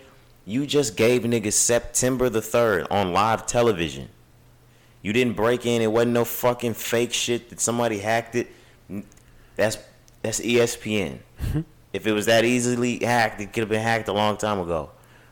[0.43, 4.09] You just gave niggas September the 3rd on live television.
[5.01, 5.81] You didn't break in.
[5.81, 8.47] It wasn't no fucking fake shit that somebody hacked it.
[9.55, 9.77] That's
[10.21, 11.19] that's ESPN.
[11.95, 14.91] if it was that easily hacked, it could have been hacked a long time ago.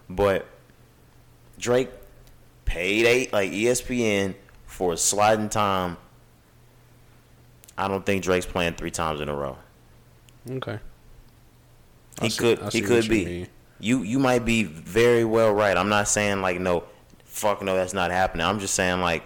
[0.10, 0.46] But
[1.60, 1.90] Drake
[2.66, 4.36] paid eight like ESPN
[4.66, 5.98] for a sliding time.
[7.78, 9.58] I don't think Drake's playing three times in a row.
[10.50, 10.80] Okay.
[12.22, 13.26] He I see- could I he see could what you be.
[13.26, 13.48] mean.
[13.80, 15.76] You you might be very well right.
[15.76, 16.84] I'm not saying like no
[17.26, 18.46] fuck no that's not happening.
[18.46, 19.24] I'm just saying like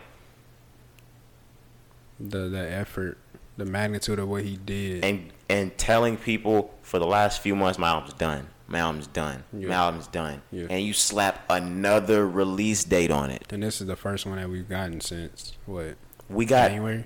[2.19, 3.17] The the effort,
[3.57, 5.03] the magnitude of what he did.
[5.05, 8.47] and and telling people for the last few months my album's done.
[8.67, 9.43] My album's done.
[9.53, 9.69] Yeah.
[9.69, 10.41] My album's done.
[10.51, 10.67] Yeah.
[10.69, 13.45] And you slap another release date on it.
[13.49, 15.95] And this is the first one that we've gotten since what
[16.29, 17.05] We got January,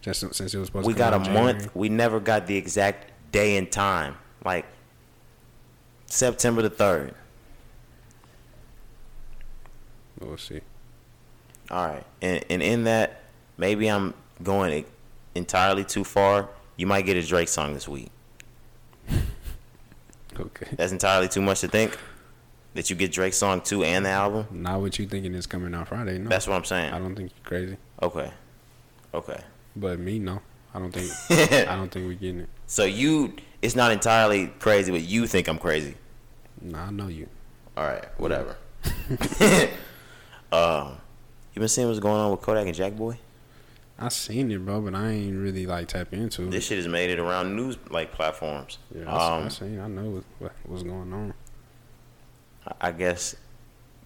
[0.00, 1.74] just since it was supposed we got a month.
[1.74, 4.16] We never got the exact day and time.
[4.44, 4.66] Like
[6.06, 7.14] September the third.
[10.20, 10.60] We'll see.
[11.70, 13.22] All right, and and in that,
[13.56, 14.84] maybe I'm going
[15.34, 16.48] entirely too far.
[16.80, 18.10] You might get a Drake song this week.
[20.38, 20.68] Okay.
[20.74, 21.98] That's entirely too much to think.
[22.72, 24.46] That you get Drake's song two and the album.
[24.50, 26.16] Not what you thinking is coming out Friday.
[26.16, 26.94] No, That's what I'm saying.
[26.94, 27.76] I don't think you're crazy.
[28.00, 28.30] Okay,
[29.12, 29.40] okay.
[29.76, 30.40] But me, no.
[30.72, 31.10] I don't think.
[31.68, 32.48] I don't think we're getting it.
[32.66, 35.96] So you, it's not entirely crazy, but you think I'm crazy.
[36.62, 37.28] Nah, I know you.
[37.76, 38.56] All right, whatever.
[40.52, 40.96] um,
[41.52, 43.18] you been seeing what's going on with Kodak and Jackboy?
[44.00, 46.50] I seen it, bro, but I ain't really like tap into it.
[46.50, 48.78] This shit has made it around news like platforms.
[48.94, 49.78] Yeah, I, um, I seen.
[49.78, 51.34] I know what, what, what's going on.
[52.80, 53.36] I- guess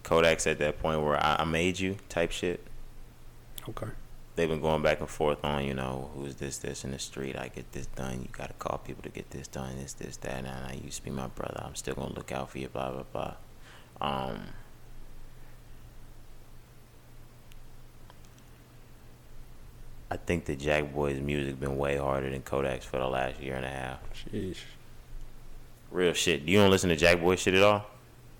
[0.03, 2.65] Kodak's at that point where I, I made you type shit.
[3.69, 3.87] Okay.
[4.35, 7.37] They've been going back and forth on, you know, who's this, this in the street.
[7.37, 8.21] I get this done.
[8.21, 9.77] You got to call people to get this done.
[9.77, 10.39] This, this, that.
[10.39, 11.63] And I used to be my brother.
[11.65, 13.33] I'm still going to look out for you, blah, blah, blah.
[14.01, 14.39] Um,
[20.11, 23.65] I think that Jackboy's music been way harder than Kodak's for the last year and
[23.65, 23.99] a half.
[24.31, 24.57] Sheesh.
[25.91, 26.41] Real shit.
[26.43, 27.85] You don't listen to Jackboy shit at all?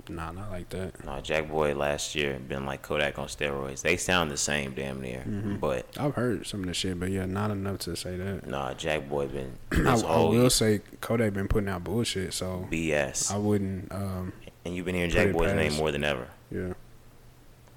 [0.07, 1.03] Nah, not like that.
[1.03, 3.81] No, Jackboy last year been like Kodak on steroids.
[3.81, 5.55] They sound the same damn near, Mm-hmm.
[5.55, 8.45] but I've heard some of the shit, but yeah, not enough to say that.
[8.45, 9.53] nah, Jackboy been
[9.87, 13.33] I, I will say Kodak been putting out bullshit, so BS.
[13.33, 13.91] I wouldn't.
[13.91, 16.27] Um, and you've been hearing Jackboy's name more than ever.
[16.51, 16.73] yeah,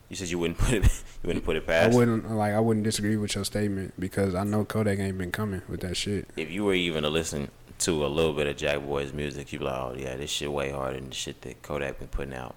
[0.09, 0.84] You said you wouldn't put it.
[1.22, 1.92] You wouldn't put it past.
[1.92, 2.54] I wouldn't like.
[2.54, 5.96] I wouldn't disagree with your statement because I know Kodak ain't been coming with that
[5.96, 6.28] shit.
[6.36, 7.50] If you were even to listen
[7.80, 10.70] to a little bit of Jackboy's music, you'd be like, oh yeah, this shit way
[10.70, 12.54] harder than the shit that Kodak been putting out.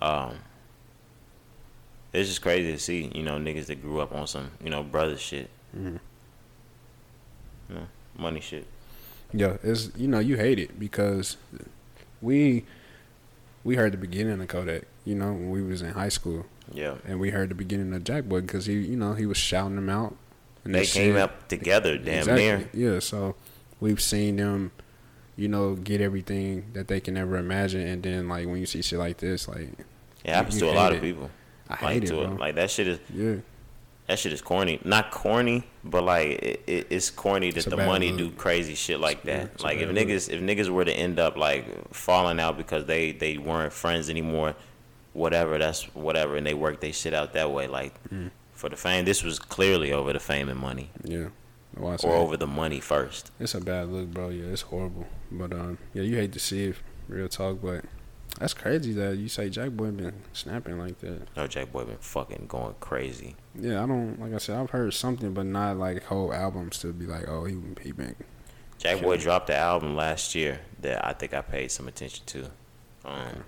[0.00, 0.36] Um,
[2.12, 4.82] it's just crazy to see, you know, niggas that grew up on some, you know,
[4.82, 5.50] brother shit.
[5.76, 5.96] Mm-hmm.
[7.68, 7.86] You know,
[8.18, 8.66] money shit.
[9.32, 11.36] Yeah, it's you know you hate it because
[12.20, 12.64] we
[13.62, 14.82] we heard the beginning of Kodak.
[15.04, 16.94] You know when we was in high school, Yeah.
[17.06, 19.88] and we heard the beginning of Jackboy because he you know he was shouting them
[19.88, 20.14] out.
[20.64, 21.16] and They came shit.
[21.22, 22.44] up together, damn Exactly.
[22.44, 22.68] near.
[22.94, 23.34] Yeah, so
[23.80, 24.72] we've seen them,
[25.36, 28.82] you know, get everything that they can ever imagine, and then like when you see
[28.82, 29.70] shit like this, like
[30.24, 30.96] It happens to a lot it.
[30.96, 31.30] of people.
[31.68, 32.36] I like hate it, bro.
[32.38, 33.36] Like that shit is yeah,
[34.06, 34.80] that shit is corny.
[34.84, 38.18] Not corny, but like it, it, it's corny that It's the money look.
[38.18, 39.62] do crazy shit like that.
[39.62, 40.08] like if bad look.
[40.08, 41.64] niggas if niggas were to end up like
[41.94, 44.56] falling out because they they weren't friends anymore,
[45.12, 45.58] whatever.
[45.58, 47.66] That's whatever, and they work they shit out that way.
[47.66, 48.30] Like Mm.
[48.52, 51.28] for the fame, this was clearly over the fame and money, yeah.
[51.76, 53.30] Well, or over the money first.
[53.38, 54.28] It's a bad look, bro.
[54.30, 55.06] Yeah, it's horrible.
[55.30, 56.76] But um, yeah, you hate to see it,
[57.08, 57.58] real talk.
[57.62, 57.84] But
[58.38, 61.34] that's crazy that you say Jackboy been snapping like that.
[61.36, 63.36] No, Jackboy been fucking going crazy.
[63.54, 64.58] Yeah, I don't like I said.
[64.58, 68.16] I've heard something, but not like whole albums to be like, oh, he he been.
[68.78, 69.00] Jack.
[69.02, 72.50] Boy dropped the album last year that I think I paid some attention to.
[73.04, 73.44] Um,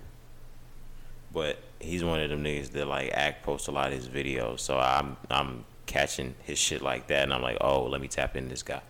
[1.33, 4.61] but he's one of them niggas that like act post a lot of his videos,
[4.61, 8.37] so I'm I'm catching his shit like that, and I'm like, oh, let me tap
[8.37, 8.81] in this guy,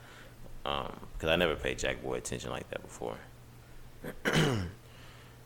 [0.64, 3.16] um, because I never paid Jackboy attention like that before.
[4.24, 4.66] um,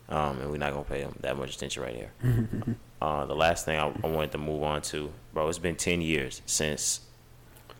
[0.08, 2.12] and we're not gonna pay him that much attention right here.
[3.02, 6.00] uh, the last thing I, I wanted to move on to, bro, it's been ten
[6.00, 7.00] years since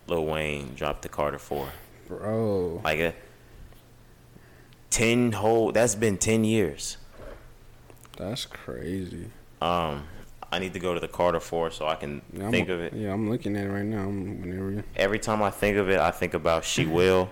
[0.06, 1.68] Lil Wayne dropped the Carter Four.
[2.08, 3.14] Bro, Like a
[4.90, 5.72] ten whole.
[5.72, 6.98] That's been ten years.
[8.16, 9.30] That's crazy.
[9.60, 10.06] Um,
[10.52, 12.92] I need to go to the Carter Four so I can Yeah, think of it.
[12.92, 14.04] Yeah, I'm looking at it right now.
[14.04, 14.84] I'm whenever you.
[14.96, 17.28] Every time I think of it, I think about She Will.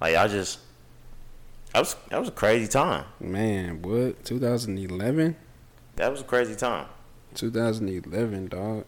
[0.00, 0.58] Like I just,
[1.72, 3.04] that was that was a crazy time.
[3.20, 4.24] Man, what?
[4.24, 5.36] 2011?
[5.96, 6.86] That was a crazy time.
[7.34, 8.84] 2011, dog.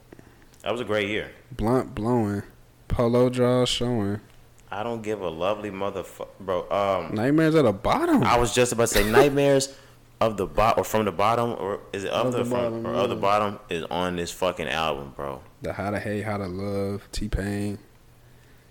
[0.63, 1.31] That was a great year.
[1.53, 2.43] Blunt blowing,
[2.89, 4.21] polo draws showing,
[4.71, 6.69] I don't give a lovely motherfucker, bro.
[6.71, 8.23] Um, nightmares at the bottom.
[8.25, 9.75] I was just about to say nightmares
[10.27, 12.51] of the bot or from the bottom or is it of, Of the, the from
[12.83, 15.43] bottom, or of the bottom is on this fucking album, bro.
[15.63, 17.79] the how to hate, how to love, T Pain.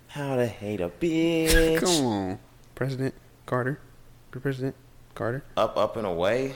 [0.08, 1.80] How to hate a bitch.
[1.80, 2.38] Come on,
[2.74, 3.14] President
[3.46, 3.80] Carter,
[4.32, 4.74] The President
[5.14, 5.44] Carter.
[5.56, 6.54] Up, up and away.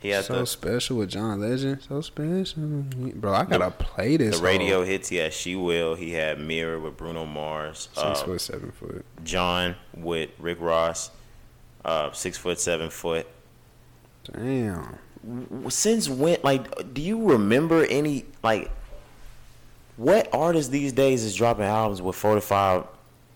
[0.00, 1.82] He had so the, special with John Legend.
[1.86, 2.62] So special,
[3.16, 3.34] bro.
[3.34, 4.38] I gotta play this.
[4.38, 5.10] the radio whole hits.
[5.10, 5.94] He had She Will.
[5.94, 7.90] He had Mirror with Bruno Mars.
[7.92, 9.04] Six Uh, foot, seven foot.
[9.24, 11.10] John with Rick Ross.
[11.84, 13.26] Uh, six foot, seven foot.
[14.32, 14.98] Damn.
[15.68, 16.38] Since when?
[16.42, 18.70] Like, do you remember any like?
[19.96, 22.84] What artist these days is dropping albums with four to five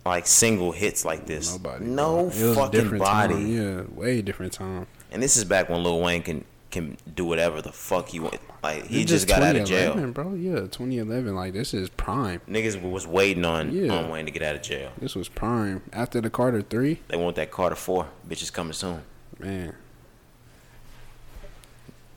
[0.07, 1.53] like single hits like this?
[1.53, 1.85] Nobody.
[1.85, 2.21] No bro.
[2.21, 3.35] It was a fucking different body.
[3.35, 3.47] Time.
[3.47, 4.87] Yeah, way different time.
[5.11, 8.39] And this is back when Lil Wayne can can do whatever the fuck he want.
[8.63, 9.95] Like he just got out of jail.
[10.13, 10.35] bro.
[10.35, 11.35] Yeah, 2011.
[11.35, 12.41] Like this is prime.
[12.49, 13.93] Niggas was waiting on Yeah.
[13.93, 14.91] on Wayne to get out of jail.
[14.99, 15.83] This was prime.
[15.93, 18.09] After the Carter three, They want that Carter Four.
[18.29, 19.03] Bitches coming soon.
[19.39, 19.75] man.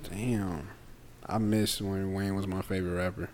[0.09, 0.67] Damn.
[1.25, 3.29] I miss when Wayne was my favorite rapper.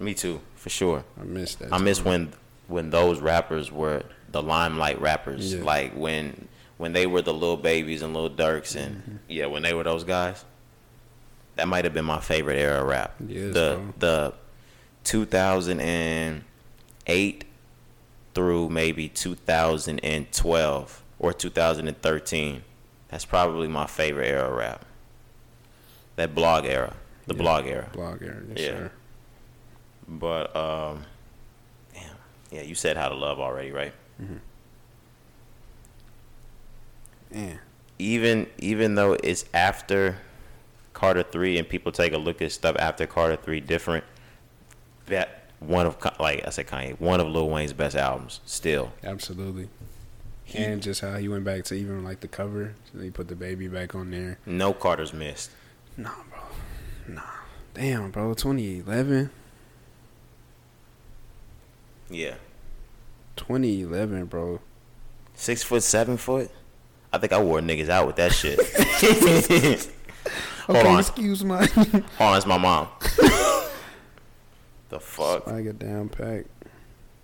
[0.00, 1.04] Me too, for sure.
[1.20, 1.72] I miss that.
[1.72, 2.06] I miss time.
[2.06, 2.32] when
[2.68, 5.54] when those rappers were the limelight rappers.
[5.54, 5.62] Yeah.
[5.62, 6.48] Like when
[6.78, 9.16] when they were the little babies and little Durks and Mm-hmm.
[9.28, 10.44] yeah, when they were those guys.
[11.56, 13.14] That might have been my favorite era of rap.
[13.26, 13.94] Yes, the bro.
[13.98, 14.34] the
[15.04, 17.44] 2008
[18.34, 22.62] through maybe 2012 or 2013.
[23.08, 24.84] That's probably my favorite era of rap.
[26.16, 26.94] That blog era,
[27.26, 27.38] the Yeah.
[27.40, 27.88] blog era.
[27.92, 28.42] blog era.
[28.50, 28.66] Yes, Yeah.
[28.66, 28.90] sir.
[30.08, 31.04] But um,
[31.94, 32.16] damn,
[32.50, 33.94] yeah, you said how to love already, right?
[37.36, 37.58] Man.
[37.98, 40.16] Even even though it's after
[40.94, 44.04] Carter three, and people take a look at stuff after Carter three different,
[45.06, 48.92] that one of like I said, Kanye, one of Lil Wayne's best albums, still.
[49.04, 49.68] Absolutely.
[50.54, 52.74] and just how he went back to even like the cover.
[52.92, 54.38] So he put the baby back on there.
[54.46, 55.50] No Carter's missed.
[55.96, 56.40] Nah, bro.
[57.14, 57.22] Nah.
[57.74, 58.32] Damn, bro.
[58.32, 59.30] 2011.
[62.08, 62.36] Yeah,
[63.36, 64.60] 2011, bro.
[65.34, 66.50] six foot, seven foot.
[67.16, 68.58] I think I wore niggas out with that shit.
[70.66, 71.64] Hold Okay, on, excuse my.
[71.66, 72.88] hold on, that's my mom.
[74.88, 75.46] the fuck.
[75.48, 76.44] I get down pack.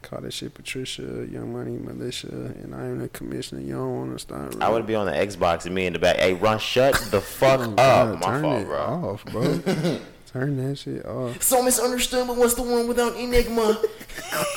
[0.02, 3.60] Call that shit Patricia, Young Money, Militia, and I am the commissioner.
[3.60, 4.60] You don't want to start.
[4.62, 6.16] I would be on the Xbox and me in the back.
[6.16, 7.76] Hey, run, shut the fuck Oh, up.
[7.76, 8.78] God, My turn fault, it bro.
[8.78, 9.58] off, bro.
[10.26, 11.40] turn that shit off.
[11.42, 13.74] So misunderstood, but what's the one without Enigma?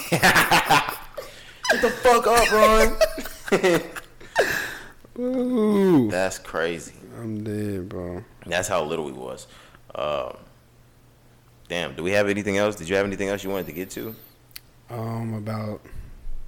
[0.10, 3.82] Shut the fuck up, Ron.
[5.18, 6.94] Ooh, That's crazy.
[7.18, 8.24] I'm dead, bro.
[8.46, 9.48] That's how little he was.
[9.94, 10.36] Um,
[11.68, 11.96] Damn.
[11.96, 12.76] Do we have anything else?
[12.76, 14.16] Did you have anything else you wanted to get to?
[14.90, 15.82] Um, about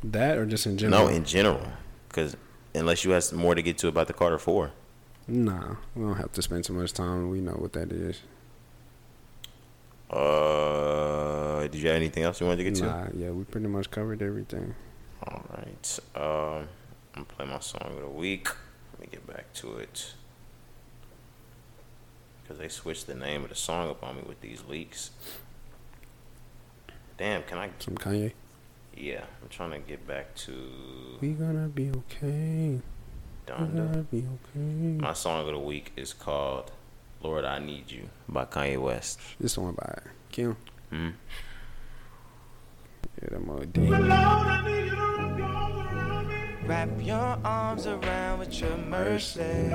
[0.03, 1.05] that or just in general?
[1.05, 1.65] No, in general.
[2.07, 2.35] Because
[2.75, 4.71] unless you have more to get to about the Carter Four.
[5.27, 7.29] Nah, we don't have to spend too much time.
[7.29, 8.21] We know what that is.
[10.09, 12.85] Uh, did you have anything else you wanted to get to?
[12.85, 14.73] Nah, yeah, we pretty much covered everything.
[15.27, 15.99] All right.
[16.15, 16.67] Um,
[17.17, 18.47] I'm gonna play my song of the week.
[18.93, 20.13] Let me get back to it.
[22.43, 25.09] Because they switched the name of the song up on me with these leaks.
[27.17, 27.71] Damn, can I?
[27.79, 28.33] Some Kanye.
[28.95, 30.53] Yeah, I'm trying to get back to
[31.19, 32.81] We gonna be okay.
[33.47, 34.59] We gonna be okay.
[34.99, 36.71] My song of the week is called
[37.23, 39.19] "Lord I Need You" by Kanye West.
[39.39, 40.55] This one by Kim.
[40.91, 41.09] Hmm.
[43.19, 45.06] Yeah, that mother D.
[46.67, 49.71] Wrap your arms around with your mercy.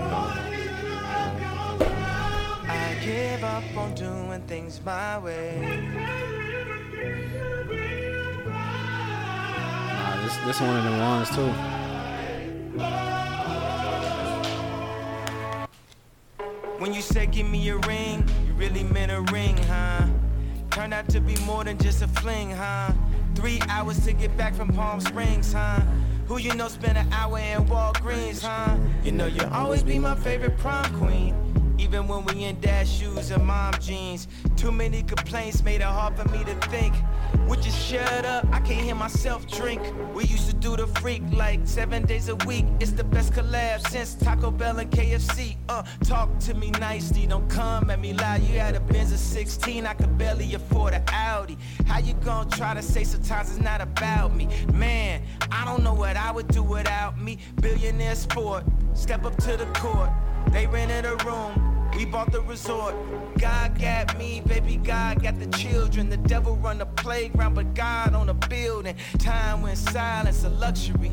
[2.68, 5.88] I give up on doing things my way.
[8.46, 11.50] Nah, this this one of them ones too.
[16.78, 20.08] When you said give me a ring, you really meant a ring, huh?
[20.70, 22.92] Turned out to be more than just a fling, huh?
[23.34, 25.80] Three hours to get back from Palm Springs, huh?
[26.32, 28.78] Who you know spend an hour in Walgreens, huh?
[29.04, 31.41] You know you'll always be my favorite prom queen.
[31.82, 34.28] Even when we in dad shoes and mom jeans.
[34.56, 36.94] Too many complaints made it hard for me to think.
[37.48, 38.46] Would you shut up?
[38.52, 39.82] I can't hear myself drink.
[40.14, 42.66] We used to do the freak like seven days a week.
[42.78, 45.56] It's the best collab since Taco Bell and KFC.
[45.68, 48.42] Uh, talk to me nicely, don't come at me loud.
[48.42, 51.58] You had a Benz of 16, I could barely afford an Audi.
[51.86, 54.48] How you gonna try to say sometimes it's not about me?
[54.72, 57.38] Man, I don't know what I would do without me.
[57.60, 60.10] Billionaire sport, step up to the court.
[60.50, 61.90] They rented a room.
[61.96, 62.94] We bought the resort.
[63.38, 64.76] God got me, baby.
[64.76, 66.08] God got the children.
[66.08, 68.96] The devil run the playground, but God on the building.
[69.18, 71.12] Time when silence a luxury.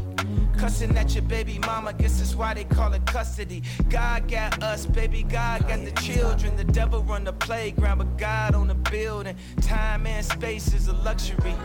[0.58, 3.64] Cussing at your baby mama, guess that's why they call it custody.
[3.90, 5.24] God got us, baby.
[5.24, 6.56] God got the children.
[6.56, 9.36] The devil run the playground, but God on the building.
[9.62, 11.56] Time and space is a luxury.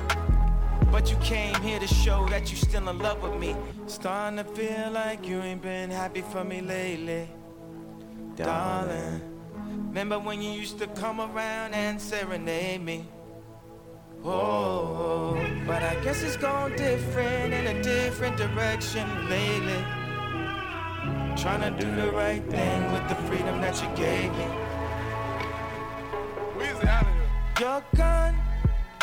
[0.91, 3.57] But you came here to show that you still in love with me.
[3.87, 7.29] Starting to feel like you ain't been happy for me lately
[8.37, 9.21] darling.
[9.89, 13.07] Remember when you used to come around and serenade me?
[14.25, 15.35] Oh,
[15.67, 19.85] but I guess it's gone different in a different direction lately.
[21.37, 24.47] Trying to do the right thing with the freedom that you gave me.
[26.57, 27.69] Weezy out of here.
[27.69, 28.35] Your gun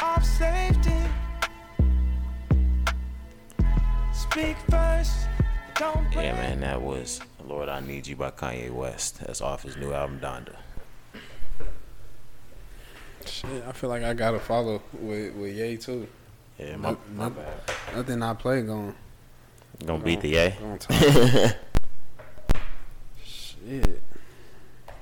[0.01, 0.91] off safety.
[4.37, 9.19] Yeah, man, that was "Lord I Need You" by Kanye West.
[9.19, 10.55] That's off his new album Donda.
[13.25, 16.07] Shit, I feel like I gotta follow with with Ye too.
[16.57, 17.95] Yeah, my, my Noth- bad.
[17.95, 18.95] Nothing I play going.
[19.85, 20.49] Gonna beat the Ye.
[20.59, 21.01] Going top.
[23.25, 24.01] Shit.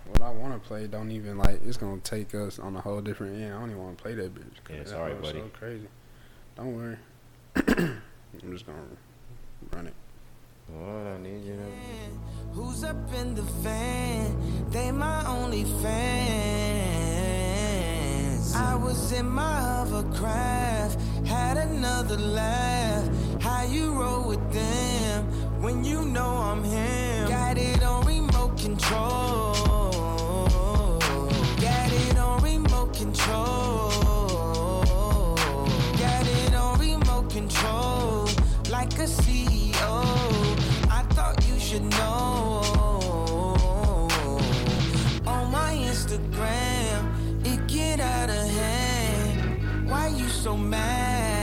[0.07, 1.61] What I want to play don't even like.
[1.65, 3.53] It's gonna take us on a whole different end.
[3.53, 4.55] I don't even want to play that bitch.
[4.63, 5.39] 'cause Yeah, it's that alright, hoe's buddy.
[5.39, 5.87] So crazy.
[6.55, 6.97] Don't worry.
[8.43, 8.79] I'm just gonna
[9.73, 9.93] run it.
[10.71, 11.57] Lord I need you.
[12.53, 14.35] Who's up in the van?
[14.69, 16.09] They my only fans.
[18.55, 23.07] I was in my hovercraft, had another laugh.
[23.41, 25.25] How you roll with them
[25.61, 27.27] when you know I'm him?
[27.29, 29.53] Got it on remote control.
[31.61, 33.91] Got it on remote control.
[35.97, 38.27] Got it on remote control,
[38.69, 39.58] like a CEO.
[41.69, 42.61] Should know.
[45.27, 49.87] On my Instagram, it get out of hand.
[49.87, 51.38] Why you so mad?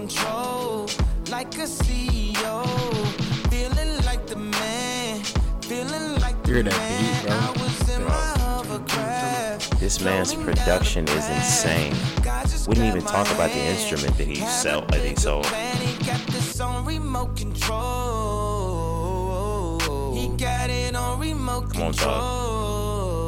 [0.00, 0.86] Control,
[1.30, 2.64] like a CEO.
[3.50, 5.22] Feeling like the man,
[5.62, 7.24] feeling like the that man.
[7.24, 7.30] beat.
[7.30, 9.78] I was in my hovercraft.
[9.78, 11.94] This man's production is insane.
[12.66, 15.46] We didn't even talk about the instrument that he sell- that he sold.
[15.46, 17.80] He got this on remote control.
[20.14, 21.98] He got it on remote Come on, dog.
[21.98, 23.19] control.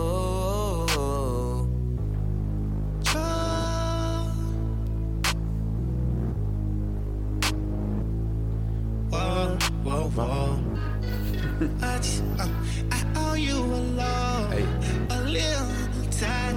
[10.14, 11.86] Whoa, whoa, whoa.
[11.86, 12.48] I, just, uh,
[12.90, 14.66] I owe you a love, Hey.
[15.10, 16.56] a little time.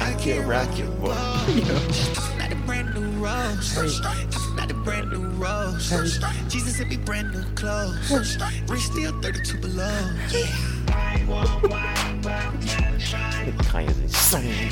[0.00, 1.14] I can't rock your boat.
[1.16, 4.00] I'm not a brand new rose.
[4.04, 5.88] I'm not a brand new rose.
[6.48, 8.10] Jesus sent me brand new clothes.
[8.68, 10.10] Rich still 32 below.
[13.70, 14.68] Kanye's insane.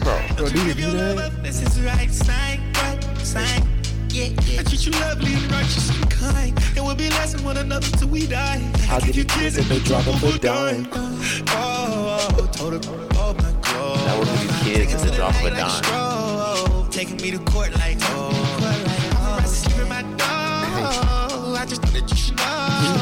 [0.00, 1.42] Bro, Bro, do you do that?
[1.42, 2.10] this is right.
[2.10, 3.79] Sign, right, sign.
[4.12, 4.60] Yeah, yeah.
[4.60, 6.58] I treat you lovely and righteous and kind.
[6.76, 8.60] And we'll be lasting one another till we die.
[8.88, 10.88] I'll give you kids if they drop of a dime.
[10.92, 12.80] Oh, oh, told her,
[13.14, 13.98] oh my god.
[14.06, 16.90] That would give you kids at the drop of a dime.
[16.90, 19.36] Taking me to court like, oh.
[19.38, 21.56] I'm sleep in my dog.
[21.56, 22.99] I just that you should know.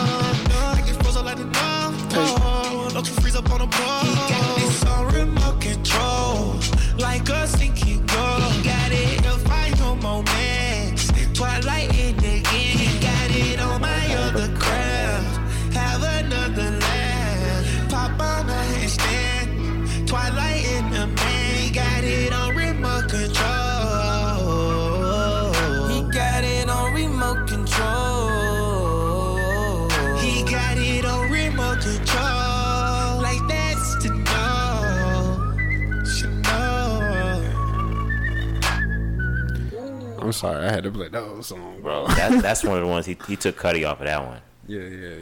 [40.38, 42.06] Sorry, I had to play that song, bro.
[42.08, 44.40] that, that's one of the ones he, he took Cudi off of that one.
[44.66, 45.14] Yeah, yeah,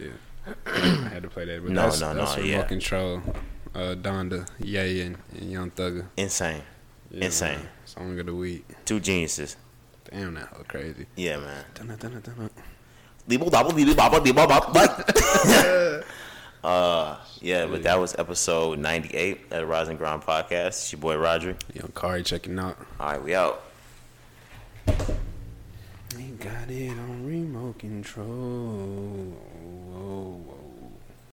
[0.46, 0.54] yeah.
[0.66, 1.62] I had to play that.
[1.62, 2.62] But No, that's, no, that's no, remote yeah.
[2.64, 3.22] control.
[3.74, 6.06] Uh, Donda, Ye, and, and Young Thugger.
[6.16, 6.62] Insane.
[7.10, 7.58] Yeah, Insane.
[7.58, 7.68] man.
[7.84, 8.64] Song of the week.
[8.84, 9.56] Two geniuses.
[10.10, 11.06] Damn, that was crazy.
[11.16, 11.64] Yeah, man.
[13.28, 13.50] Leebo
[13.96, 16.04] baba, but-
[16.64, 20.66] Uh, yeah, but that was episode 98 of the Rise and Grind podcast.
[20.68, 21.58] It's your boy Roderick.
[21.74, 22.76] Young Cari checking out.
[22.98, 23.62] All right, we out.
[24.86, 29.36] He got it on remote control.